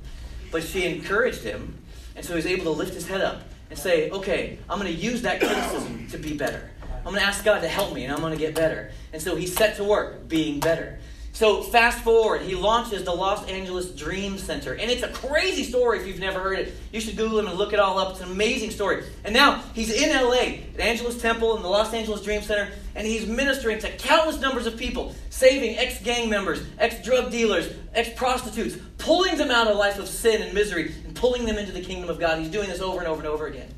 But 0.52 0.64
she 0.64 0.86
encouraged 0.86 1.44
him, 1.44 1.78
and 2.16 2.26
so 2.26 2.34
he 2.34 2.38
was 2.38 2.48
able 2.48 2.64
to 2.64 2.72
lift 2.72 2.96
his 2.96 3.08
head 3.08 3.22
up 3.22 3.44
and 3.70 3.78
say, 3.78 4.10
okay, 4.10 4.58
I'm 4.68 4.80
going 4.80 4.92
to 4.92 5.00
use 5.00 5.22
that 5.22 5.40
criticism 5.40 6.08
to 6.08 6.18
be 6.18 6.36
better. 6.36 6.72
I'm 6.82 7.14
going 7.14 7.18
to 7.18 7.22
ask 7.28 7.46
God 7.46 7.60
to 7.60 7.68
help 7.68 7.94
me, 7.94 8.06
and 8.06 8.12
I'm 8.12 8.22
going 8.22 8.34
to 8.34 8.40
get 8.40 8.56
better. 8.56 8.92
And 9.14 9.22
so 9.22 9.36
he 9.36 9.46
set 9.46 9.76
to 9.76 9.84
work 9.84 10.28
being 10.28 10.60
better. 10.60 10.98
So 11.38 11.62
fast 11.62 12.00
forward, 12.00 12.42
he 12.42 12.56
launches 12.56 13.04
the 13.04 13.14
Los 13.14 13.46
Angeles 13.46 13.92
Dream 13.92 14.40
Center. 14.40 14.74
And 14.74 14.90
it's 14.90 15.04
a 15.04 15.10
crazy 15.10 15.64
story 15.64 16.00
if 16.00 16.08
you've 16.08 16.18
never 16.18 16.40
heard 16.40 16.58
it. 16.58 16.74
You 16.92 17.00
should 17.00 17.16
Google 17.16 17.38
him 17.38 17.46
and 17.46 17.56
look 17.60 17.74
it 17.74 17.80
all 17.80 18.00
up. 18.00 18.14
It's 18.14 18.22
an 18.22 18.32
amazing 18.32 18.72
story. 18.72 19.04
And 19.24 19.36
now 19.36 19.62
he's 19.76 19.92
in 19.92 20.10
LA, 20.10 20.64
at 20.74 20.80
Angelus 20.80 21.22
Temple 21.22 21.56
and 21.56 21.64
the 21.64 21.68
Los 21.70 21.94
Angeles 21.94 22.24
Dream 22.24 22.42
Center, 22.42 22.72
and 22.96 23.06
he's 23.06 23.28
ministering 23.28 23.78
to 23.78 23.98
countless 23.98 24.40
numbers 24.40 24.66
of 24.66 24.78
people, 24.78 25.14
saving 25.30 25.78
ex 25.78 26.02
gang 26.02 26.28
members, 26.28 26.60
ex 26.80 27.06
drug 27.06 27.30
dealers, 27.30 27.72
ex 27.94 28.10
prostitutes, 28.16 28.76
pulling 28.98 29.38
them 29.38 29.52
out 29.52 29.68
of 29.68 29.76
a 29.76 29.78
life 29.78 30.00
of 30.00 30.08
sin 30.08 30.42
and 30.42 30.56
misery, 30.56 30.92
and 31.06 31.16
pulling 31.16 31.46
them 31.46 31.60
into 31.60 31.72
the 31.72 31.82
kingdom 31.82 32.10
of 32.10 32.20
God. 32.20 32.40
He's 32.40 32.50
doing 32.50 32.68
this 32.68 32.82
over 32.82 32.98
and 32.98 33.08
over 33.08 33.20
and 33.20 33.28
over 33.28 33.46
again. 33.46 33.72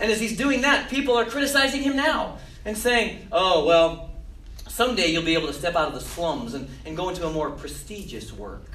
And 0.00 0.10
as 0.10 0.18
he's 0.18 0.36
doing 0.36 0.62
that, 0.62 0.90
people 0.90 1.14
are 1.14 1.24
criticizing 1.24 1.82
him 1.82 1.94
now 1.94 2.38
and 2.64 2.76
saying, 2.76 3.28
oh, 3.30 3.64
well, 3.66 4.13
Someday 4.74 5.06
you'll 5.06 5.22
be 5.22 5.34
able 5.34 5.46
to 5.46 5.52
step 5.52 5.76
out 5.76 5.86
of 5.86 5.94
the 5.94 6.00
slums 6.00 6.52
and, 6.52 6.68
and 6.84 6.96
go 6.96 7.08
into 7.08 7.24
a 7.24 7.30
more 7.30 7.48
prestigious 7.48 8.32
work. 8.32 8.72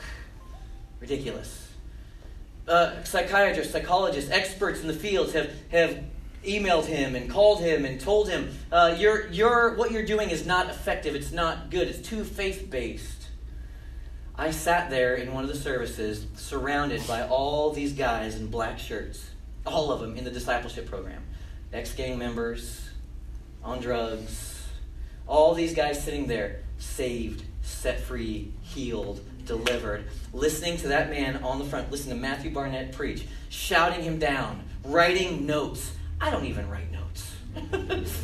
Ridiculous. 1.02 1.74
Uh, 2.66 3.04
psychiatrists, 3.04 3.74
psychologists, 3.74 4.32
experts 4.32 4.80
in 4.80 4.88
the 4.88 4.94
fields 4.94 5.34
have, 5.34 5.52
have 5.72 6.02
emailed 6.46 6.86
him 6.86 7.18
and 7.18 7.30
called 7.30 7.60
him 7.60 7.84
and 7.84 8.00
told 8.00 8.30
him, 8.30 8.50
uh, 8.72 8.96
you're, 8.98 9.28
you're, 9.28 9.76
what 9.76 9.92
you're 9.92 10.06
doing 10.06 10.30
is 10.30 10.46
not 10.46 10.70
effective, 10.70 11.16
it's 11.16 11.34
not 11.34 11.70
good, 11.70 11.90
it's 11.90 12.08
too 12.08 12.24
faith 12.24 12.70
based. 12.70 13.28
I 14.38 14.52
sat 14.52 14.90
there 14.90 15.16
in 15.16 15.34
one 15.34 15.44
of 15.44 15.50
the 15.50 15.58
services 15.58 16.28
surrounded 16.36 17.06
by 17.08 17.28
all 17.28 17.74
these 17.74 17.92
guys 17.92 18.36
in 18.36 18.48
black 18.48 18.80
shirts, 18.80 19.32
all 19.66 19.92
of 19.92 20.00
them 20.00 20.16
in 20.16 20.24
the 20.24 20.32
discipleship 20.32 20.90
program. 20.90 21.24
Ex 21.74 21.94
gang 21.94 22.18
members, 22.18 22.88
on 23.62 23.82
drugs, 23.82 24.49
all 25.30 25.54
these 25.54 25.74
guys 25.74 26.04
sitting 26.04 26.26
there, 26.26 26.62
saved, 26.80 27.44
set 27.62 28.02
free, 28.02 28.52
healed, 28.62 29.22
delivered, 29.46 30.06
listening 30.34 30.76
to 30.78 30.90
that 30.90 31.10
man 31.10 31.38
on 31.44 31.60
the 31.60 31.66
front, 31.66 31.92
listening 31.92 32.16
to 32.16 32.22
Matthew 32.22 32.52
Barnett 32.52 32.92
preach, 32.92 33.26
shouting 33.50 34.04
him 34.04 34.18
down, 34.18 34.64
writing 34.84 35.46
notes. 35.46 35.94
I 36.20 36.32
don't 36.32 36.46
even 36.46 36.68
write 36.68 36.92
notes. 36.92 37.36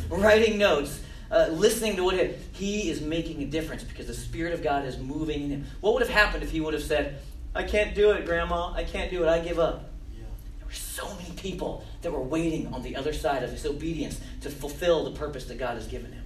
writing 0.10 0.58
notes, 0.58 1.00
uh, 1.30 1.48
listening 1.52 1.96
to 1.96 2.04
what 2.04 2.14
he, 2.14 2.34
he 2.52 2.90
is 2.90 3.00
making 3.00 3.40
a 3.42 3.46
difference 3.46 3.84
because 3.84 4.08
the 4.08 4.14
Spirit 4.14 4.52
of 4.52 4.62
God 4.62 4.84
is 4.84 4.98
moving 4.98 5.44
in 5.44 5.50
him. 5.50 5.66
What 5.80 5.94
would 5.94 6.02
have 6.02 6.10
happened 6.10 6.42
if 6.42 6.50
he 6.50 6.60
would 6.60 6.74
have 6.74 6.82
said, 6.82 7.20
I 7.54 7.62
can't 7.62 7.94
do 7.94 8.10
it, 8.10 8.26
Grandma. 8.26 8.72
I 8.72 8.84
can't 8.84 9.10
do 9.10 9.22
it. 9.22 9.28
I 9.28 9.38
give 9.38 9.58
up. 9.58 9.90
Yeah. 10.12 10.24
There 10.58 10.66
were 10.66 10.72
so 10.72 11.08
many 11.14 11.30
people 11.36 11.84
that 12.02 12.12
were 12.12 12.20
waiting 12.20 12.72
on 12.74 12.82
the 12.82 12.96
other 12.96 13.12
side 13.12 13.44
of 13.44 13.50
his 13.50 13.64
obedience 13.64 14.20
to 14.42 14.50
fulfill 14.50 15.04
the 15.04 15.12
purpose 15.12 15.46
that 15.46 15.58
God 15.58 15.76
has 15.76 15.86
given 15.86 16.12
him. 16.12 16.25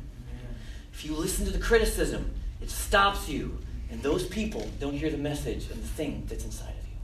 If 1.00 1.06
you 1.06 1.16
listen 1.16 1.46
to 1.46 1.50
the 1.50 1.58
criticism, 1.58 2.30
it 2.60 2.68
stops 2.68 3.26
you, 3.26 3.56
and 3.90 4.02
those 4.02 4.26
people 4.26 4.68
don't 4.78 4.92
hear 4.92 5.08
the 5.08 5.16
message 5.16 5.70
and 5.70 5.82
the 5.82 5.88
thing 5.88 6.26
that's 6.28 6.44
inside 6.44 6.74
of 6.78 6.86
you. 6.86 6.96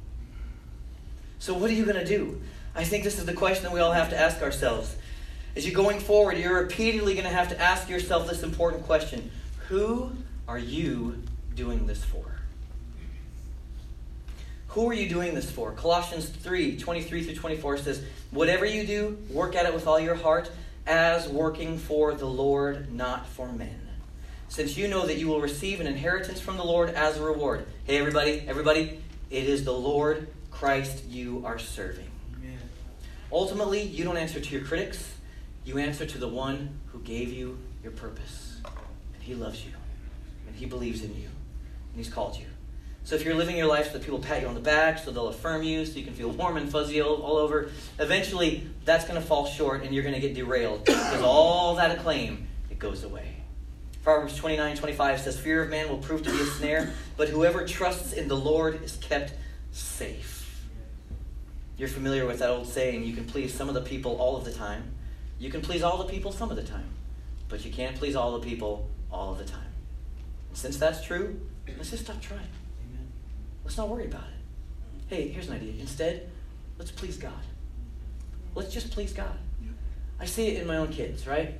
So, 1.39 1.55
what 1.55 1.71
are 1.71 1.73
you 1.73 1.87
going 1.87 1.97
to 1.97 2.05
do? 2.05 2.43
I 2.75 2.85
think 2.85 3.05
this 3.05 3.19
is 3.19 3.25
the 3.25 3.33
question 3.33 3.65
that 3.65 3.73
we 3.73 3.81
all 3.81 3.93
have 3.93 4.11
to 4.11 4.21
ask 4.21 4.43
ourselves. 4.43 4.95
As 5.57 5.67
you're 5.67 5.75
going 5.75 5.99
forward, 5.99 6.37
you're 6.37 6.61
repeatedly 6.61 7.15
going 7.15 7.25
to 7.25 7.33
have 7.33 7.49
to 7.49 7.59
ask 7.59 7.89
yourself 7.89 8.29
this 8.29 8.43
important 8.43 8.85
question 8.85 9.31
Who 9.69 10.13
are 10.47 10.59
you 10.59 11.23
doing 11.55 11.87
this 11.87 12.05
for? 12.05 12.27
Who 14.69 14.91
are 14.91 14.95
you 14.95 15.09
doing 15.09 15.35
this 15.35 15.51
for? 15.51 15.73
Colossians 15.73 16.29
3 16.29 16.77
23 16.77 17.25
through 17.25 17.35
24 17.35 17.79
says, 17.79 18.05
Whatever 18.31 18.67
you 18.67 18.87
do, 18.87 19.17
work 19.31 19.57
at 19.57 19.65
it 19.65 19.73
with 19.73 19.87
all 19.87 19.99
your 19.99 20.17
heart, 20.17 20.51
as 20.87 21.27
working 21.31 21.79
for 21.79 22.13
the 22.13 22.27
Lord, 22.27 22.93
not 22.93 23.27
for 23.27 23.51
men 23.51 23.86
since 24.49 24.77
you 24.77 24.89
know 24.89 25.07
that 25.07 25.17
you 25.17 25.29
will 25.29 25.41
receive 25.41 25.81
an 25.81 25.87
inheritance 25.87 26.41
from 26.41 26.57
the 26.57 26.65
Lord 26.65 26.91
as 26.91 27.17
a 27.19 27.23
reward. 27.23 27.67
Hey, 27.85 27.99
everybody, 27.99 28.45
everybody, 28.47 29.03
it 29.31 29.45
is 29.45 29.65
the 29.65 29.73
Lord 29.73 30.29
Christ 30.51 31.05
you 31.09 31.43
are 31.45 31.59
serving. 31.59 32.09
Amen. 32.37 32.59
Ultimately, 33.31 33.83
you 33.83 34.05
don't 34.05 34.17
answer 34.17 34.41
to 34.41 34.55
your 34.55 34.65
critics, 34.65 35.15
you 35.65 35.79
answer 35.79 36.07
to 36.07 36.19
the 36.19 36.29
one 36.29 36.79
who 36.87 37.01
gave 37.01 37.33
you 37.33 37.59
your 37.83 37.93
purpose. 37.93 38.61
And 39.15 39.23
he 39.23 39.35
loves 39.35 39.65
you, 39.65 39.73
and 40.47 40.57
he 40.57 40.67
believes 40.67 41.03
in 41.03 41.15
you, 41.15 41.29
and 41.29 41.97
he's 41.97 42.09
called 42.09 42.37
you. 42.37 42.47
So 43.07 43.15
if 43.15 43.25
you're 43.25 43.37
living 43.37 43.57
your 43.57 43.69
life 43.69 43.87
so 43.87 43.93
that 43.93 44.03
people 44.03 44.19
pat 44.19 44.43
you 44.43 44.49
on 44.49 44.55
the 44.55 44.61
back, 44.61 44.99
so 44.99 45.13
they'll 45.13 45.29
affirm 45.29 45.63
you, 45.63 45.87
so 45.87 45.97
you 45.97 46.05
can 46.05 46.15
feel 46.15 46.31
warm 46.31 46.57
and 46.57 46.69
fuzzy 46.69 47.01
all, 47.01 47.23
all 47.23 47.37
over, 47.37 47.71
eventually 48.01 48.67
that's 48.85 49.05
going 49.05 49.21
to 49.21 49.25
fall 49.25 49.47
short 49.47 49.85
and 49.85 49.95
you're 49.95 50.03
going 50.03 50.17
to 50.17 50.21
get 50.21 50.35
derailed 50.35 50.85
because 50.85 51.23
all 51.23 51.77
that 51.77 51.97
acclaim, 51.97 52.49
it 52.69 52.81
goes 52.81 53.05
away. 53.05 53.36
Proverbs 54.07 54.37
29 54.37 54.77
25 54.77 55.21
says, 55.21 55.37
Fear 55.37 55.65
of 55.65 55.71
man 55.71 55.89
will 55.89 55.99
prove 55.99 56.23
to 56.23 56.31
be 56.31 56.41
a 56.41 56.45
snare, 56.45 56.93
but 57.17 57.29
whoever 57.29 57.67
trusts 57.67 58.13
in 58.13 58.29
the 58.29 58.37
Lord 58.37 58.81
is 58.85 58.95
kept 58.99 59.33
safe. 59.73 60.63
You're 61.77 61.89
familiar 61.89 62.25
with 62.25 62.39
that 62.39 62.51
old 62.51 62.69
saying, 62.69 63.03
you 63.03 63.15
can 63.15 63.25
please 63.25 63.53
some 63.53 63.69
of 63.69 63.75
the 63.75 63.81
people 63.81 64.15
all 64.19 64.37
of 64.37 64.45
the 64.45 64.53
time. 64.53 64.85
You 65.41 65.51
can 65.51 65.61
please 65.61 65.83
all 65.83 65.99
the 65.99 66.05
people 66.05 66.31
some 66.31 66.51
of 66.51 66.57
the 66.57 66.63
time, 66.63 66.89
but 67.49 67.65
you 67.65 67.73
can't 67.73 67.97
please 67.97 68.15
all 68.15 68.39
the 68.39 68.47
people 68.47 68.89
all 69.11 69.33
of 69.33 69.39
the 69.39 69.45
time. 69.45 69.73
And 70.51 70.57
since 70.57 70.77
that's 70.77 71.05
true, 71.05 71.41
let's 71.77 71.91
just 71.91 72.05
stop 72.05 72.21
trying. 72.21 72.47
Amen. 72.89 73.09
Let's 73.65 73.77
not 73.77 73.89
worry 73.89 74.05
about 74.05 74.23
it. 74.23 75.09
Hey, 75.09 75.27
here's 75.31 75.49
an 75.49 75.55
idea. 75.55 75.81
Instead, 75.81 76.31
let's 76.79 76.93
please 76.93 77.17
God. 77.17 77.33
Let's 78.55 78.73
just 78.73 78.93
please 78.93 79.13
God. 79.13 79.37
I 80.21 80.27
see 80.27 80.47
it 80.47 80.63
in 80.63 80.69
my 80.69 80.77
own 80.77 80.93
kids, 80.93 81.27
right? 81.27 81.57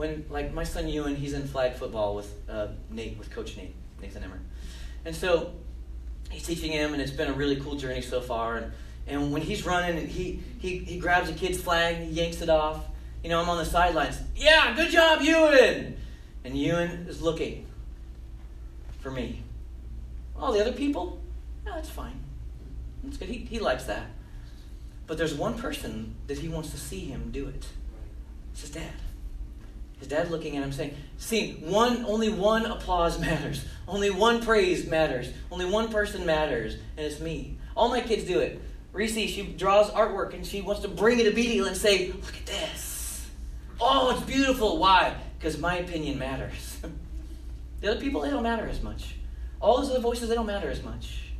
When 0.00 0.24
like 0.30 0.54
my 0.54 0.64
son 0.64 0.88
Ewan, 0.88 1.14
he's 1.14 1.34
in 1.34 1.46
flag 1.46 1.74
football 1.74 2.16
with 2.16 2.32
uh, 2.48 2.68
Nate, 2.88 3.18
with 3.18 3.30
Coach 3.30 3.58
Nate, 3.58 3.74
Nathan 4.00 4.24
Emmer, 4.24 4.40
and 5.04 5.14
so 5.14 5.52
he's 6.30 6.42
teaching 6.42 6.72
him, 6.72 6.94
and 6.94 7.02
it's 7.02 7.12
been 7.12 7.28
a 7.28 7.34
really 7.34 7.56
cool 7.56 7.74
journey 7.74 8.00
so 8.00 8.22
far. 8.22 8.56
And 8.56 8.72
and 9.06 9.30
when 9.30 9.42
he's 9.42 9.66
running, 9.66 10.08
he 10.08 10.42
he 10.58 10.78
he 10.78 10.98
grabs 10.98 11.28
a 11.28 11.34
kid's 11.34 11.60
flag, 11.60 11.98
he 11.98 12.06
yanks 12.12 12.40
it 12.40 12.48
off. 12.48 12.86
You 13.22 13.28
know, 13.28 13.42
I'm 13.42 13.50
on 13.50 13.58
the 13.58 13.66
sidelines. 13.66 14.18
Yeah, 14.34 14.74
good 14.74 14.90
job, 14.90 15.20
Ewan. 15.20 15.98
And 16.44 16.56
Ewan 16.56 17.04
is 17.06 17.20
looking 17.20 17.66
for 19.00 19.10
me. 19.10 19.42
All 20.34 20.50
the 20.50 20.62
other 20.62 20.72
people, 20.72 21.20
no, 21.66 21.76
it's 21.76 21.90
fine. 21.90 22.18
That's 23.04 23.18
good. 23.18 23.28
He, 23.28 23.40
he 23.40 23.58
likes 23.58 23.84
that. 23.84 24.06
But 25.06 25.18
there's 25.18 25.34
one 25.34 25.58
person 25.58 26.14
that 26.26 26.38
he 26.38 26.48
wants 26.48 26.70
to 26.70 26.78
see 26.78 27.00
him 27.00 27.30
do 27.30 27.48
it. 27.48 27.66
It's 28.52 28.62
his 28.62 28.70
dad. 28.70 28.94
His 30.00 30.08
dad 30.08 30.30
looking 30.30 30.56
at 30.56 30.64
him 30.64 30.72
saying, 30.72 30.96
See, 31.18 31.52
one 31.60 32.04
only 32.06 32.30
one 32.30 32.66
applause 32.66 33.18
matters. 33.20 33.64
Only 33.86 34.10
one 34.10 34.42
praise 34.42 34.86
matters. 34.86 35.30
Only 35.50 35.66
one 35.66 35.88
person 35.88 36.26
matters, 36.26 36.74
and 36.96 37.06
it's 37.06 37.20
me. 37.20 37.58
All 37.76 37.88
my 37.88 38.00
kids 38.00 38.24
do 38.24 38.40
it. 38.40 38.60
Reese, 38.92 39.14
she 39.14 39.42
draws 39.56 39.90
artwork 39.90 40.34
and 40.34 40.44
she 40.44 40.62
wants 40.62 40.82
to 40.82 40.88
bring 40.88 41.20
it 41.20 41.24
to 41.24 41.30
immediately 41.30 41.68
and 41.68 41.76
say, 41.76 42.08
Look 42.08 42.34
at 42.36 42.46
this. 42.46 43.28
Oh, 43.80 44.10
it's 44.10 44.22
beautiful. 44.22 44.78
Why? 44.78 45.16
Because 45.38 45.58
my 45.58 45.76
opinion 45.76 46.18
matters. 46.18 46.80
the 47.80 47.92
other 47.92 48.00
people, 48.00 48.22
they 48.22 48.30
don't 48.30 48.42
matter 48.42 48.66
as 48.66 48.82
much. 48.82 49.14
All 49.60 49.78
those 49.78 49.90
other 49.90 50.00
voices, 50.00 50.28
they 50.28 50.34
don't 50.34 50.46
matter 50.46 50.70
as 50.70 50.82
much. 50.82 51.30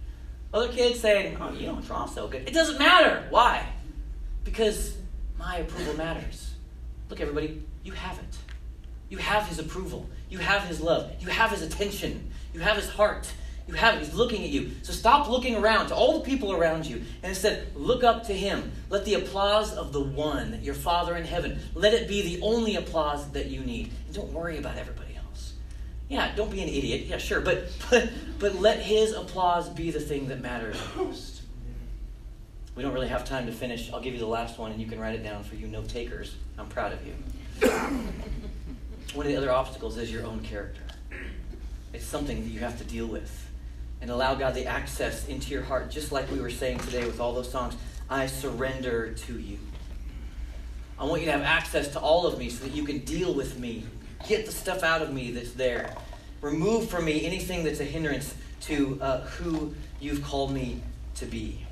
Other 0.53 0.69
kids 0.69 1.01
saying, 1.01 1.39
Oh, 1.41 1.53
you 1.53 1.67
don't 1.67 1.85
draw 1.85 2.07
so 2.07 2.29
good. 2.29 2.49
It 2.49 2.55
doesn't 2.55 2.79
matter. 2.79 3.27
Why? 3.31 3.67
Because 4.45 4.97
my 5.39 5.59
approval 5.59 5.95
matters. 5.95 6.55
Look, 7.09 7.21
everybody, 7.21 7.63
you 7.83 7.93
have 7.93 8.19
it. 8.19 8.37
You 9.11 9.19
have 9.19 9.47
his 9.49 9.59
approval. 9.59 10.09
You 10.31 10.39
have 10.39 10.63
his 10.63 10.81
love. 10.81 11.13
You 11.21 11.29
have 11.29 11.51
his 11.51 11.61
attention. 11.61 12.31
You 12.55 12.61
have 12.61 12.77
his 12.77 12.89
heart. 12.89 13.31
You 13.67 13.75
have 13.75 13.97
it. 13.97 14.05
He's 14.05 14.15
looking 14.15 14.43
at 14.43 14.51
you. 14.51 14.71
So 14.83 14.93
stop 14.93 15.29
looking 15.29 15.57
around 15.57 15.89
to 15.89 15.95
all 15.95 16.19
the 16.19 16.25
people 16.25 16.53
around 16.53 16.87
you 16.87 16.97
and 17.23 17.31
instead 17.31 17.77
look 17.77 18.03
up 18.03 18.25
to 18.25 18.33
him. 18.33 18.73
Let 18.89 19.05
the 19.05 19.15
applause 19.15 19.75
of 19.75 19.93
the 19.93 20.01
one, 20.01 20.61
your 20.63 20.75
Father 20.75 21.17
in 21.17 21.25
heaven, 21.25 21.61
let 21.75 21.93
it 21.93 22.09
be 22.09 22.23
the 22.23 22.43
only 22.43 22.77
applause 22.77 23.31
that 23.33 23.47
you 23.47 23.61
need. 23.61 23.93
And 24.07 24.15
don't 24.15 24.33
worry 24.33 24.59
about 24.59 24.77
everybody 24.77 25.17
else. 25.17 25.55
Yeah, 26.09 26.35
don't 26.35 26.51
be 26.51 26.63
an 26.63 26.69
idiot. 26.69 27.07
Yeah, 27.07 27.19
sure. 27.19 27.41
But, 27.41 27.71
but, 27.91 28.11
but 28.39 28.55
let 28.57 28.79
his 28.79 29.13
applause 29.13 29.69
be 29.69 29.91
the 29.91 30.01
thing 30.01 30.29
that 30.29 30.41
matters 30.41 30.77
most. 30.97 31.43
We 32.77 32.85
don't 32.85 32.93
really 32.93 33.09
have 33.09 33.25
time 33.25 33.47
to 33.47 33.53
finish. 33.53 33.93
I'll 33.93 34.01
give 34.01 34.15
you 34.15 34.21
the 34.21 34.27
last 34.27 34.59
one 34.59 34.71
and 34.71 34.81
you 34.81 34.87
can 34.87 34.99
write 35.01 35.15
it 35.15 35.23
down 35.23 35.43
for 35.43 35.57
you 35.57 35.67
note 35.67 35.89
takers. 35.89 36.37
I'm 36.57 36.69
proud 36.69 36.93
of 36.93 37.01
you. 37.07 37.15
One 39.15 39.27
of 39.27 39.33
the 39.33 39.39
other 39.39 39.51
obstacles 39.51 39.99
is 39.99 40.11
your 40.11 40.25
own 40.25 40.41
character. 40.41 40.83
It's 41.93 42.05
something 42.05 42.43
that 42.43 42.49
you 42.49 42.61
have 42.61 42.79
to 42.79 42.85
deal 42.85 43.07
with 43.07 43.49
and 44.01 44.11
allow 44.11 44.35
God 44.35 44.55
the 44.55 44.67
access 44.67 45.27
into 45.27 45.51
your 45.51 45.63
heart, 45.63 45.91
just 45.91 46.13
like 46.13 46.31
we 46.31 46.41
were 46.41 46.51
saying 46.51 46.79
today 46.79 47.05
with 47.05 47.21
all 47.21 47.35
those 47.35 47.51
songs. 47.51 47.75
I 48.09 48.27
surrender 48.27 49.13
to 49.13 49.39
you. 49.39 49.59
I 50.99 51.05
want 51.05 51.23
you 51.23 51.27
to 51.27 51.33
have 51.33 51.43
access 51.43 51.89
to 51.93 52.01
all 52.01 52.27
of 52.27 52.39
me 52.39 52.51
so 52.51 52.65
that 52.65 52.75
you 52.75 52.85
can 52.85 52.99
deal 52.99 53.35
with 53.35 53.59
me, 53.59 53.85
get 54.29 54.47
the 54.47 54.53
stuff 54.53 54.83
out 54.83 55.03
of 55.03 55.13
me 55.13 55.33
that's 55.33 55.53
there, 55.53 55.95
remove 56.41 56.89
from 56.89 57.05
me 57.05 57.25
anything 57.25 57.65
that's 57.65 57.81
a 57.81 57.85
hindrance 57.85 58.35
to 58.63 58.99
uh, 59.01 59.21
who 59.23 59.75
you've 60.01 60.23
called 60.23 60.53
me 60.53 60.83
to 61.17 61.27
be. 61.27 61.67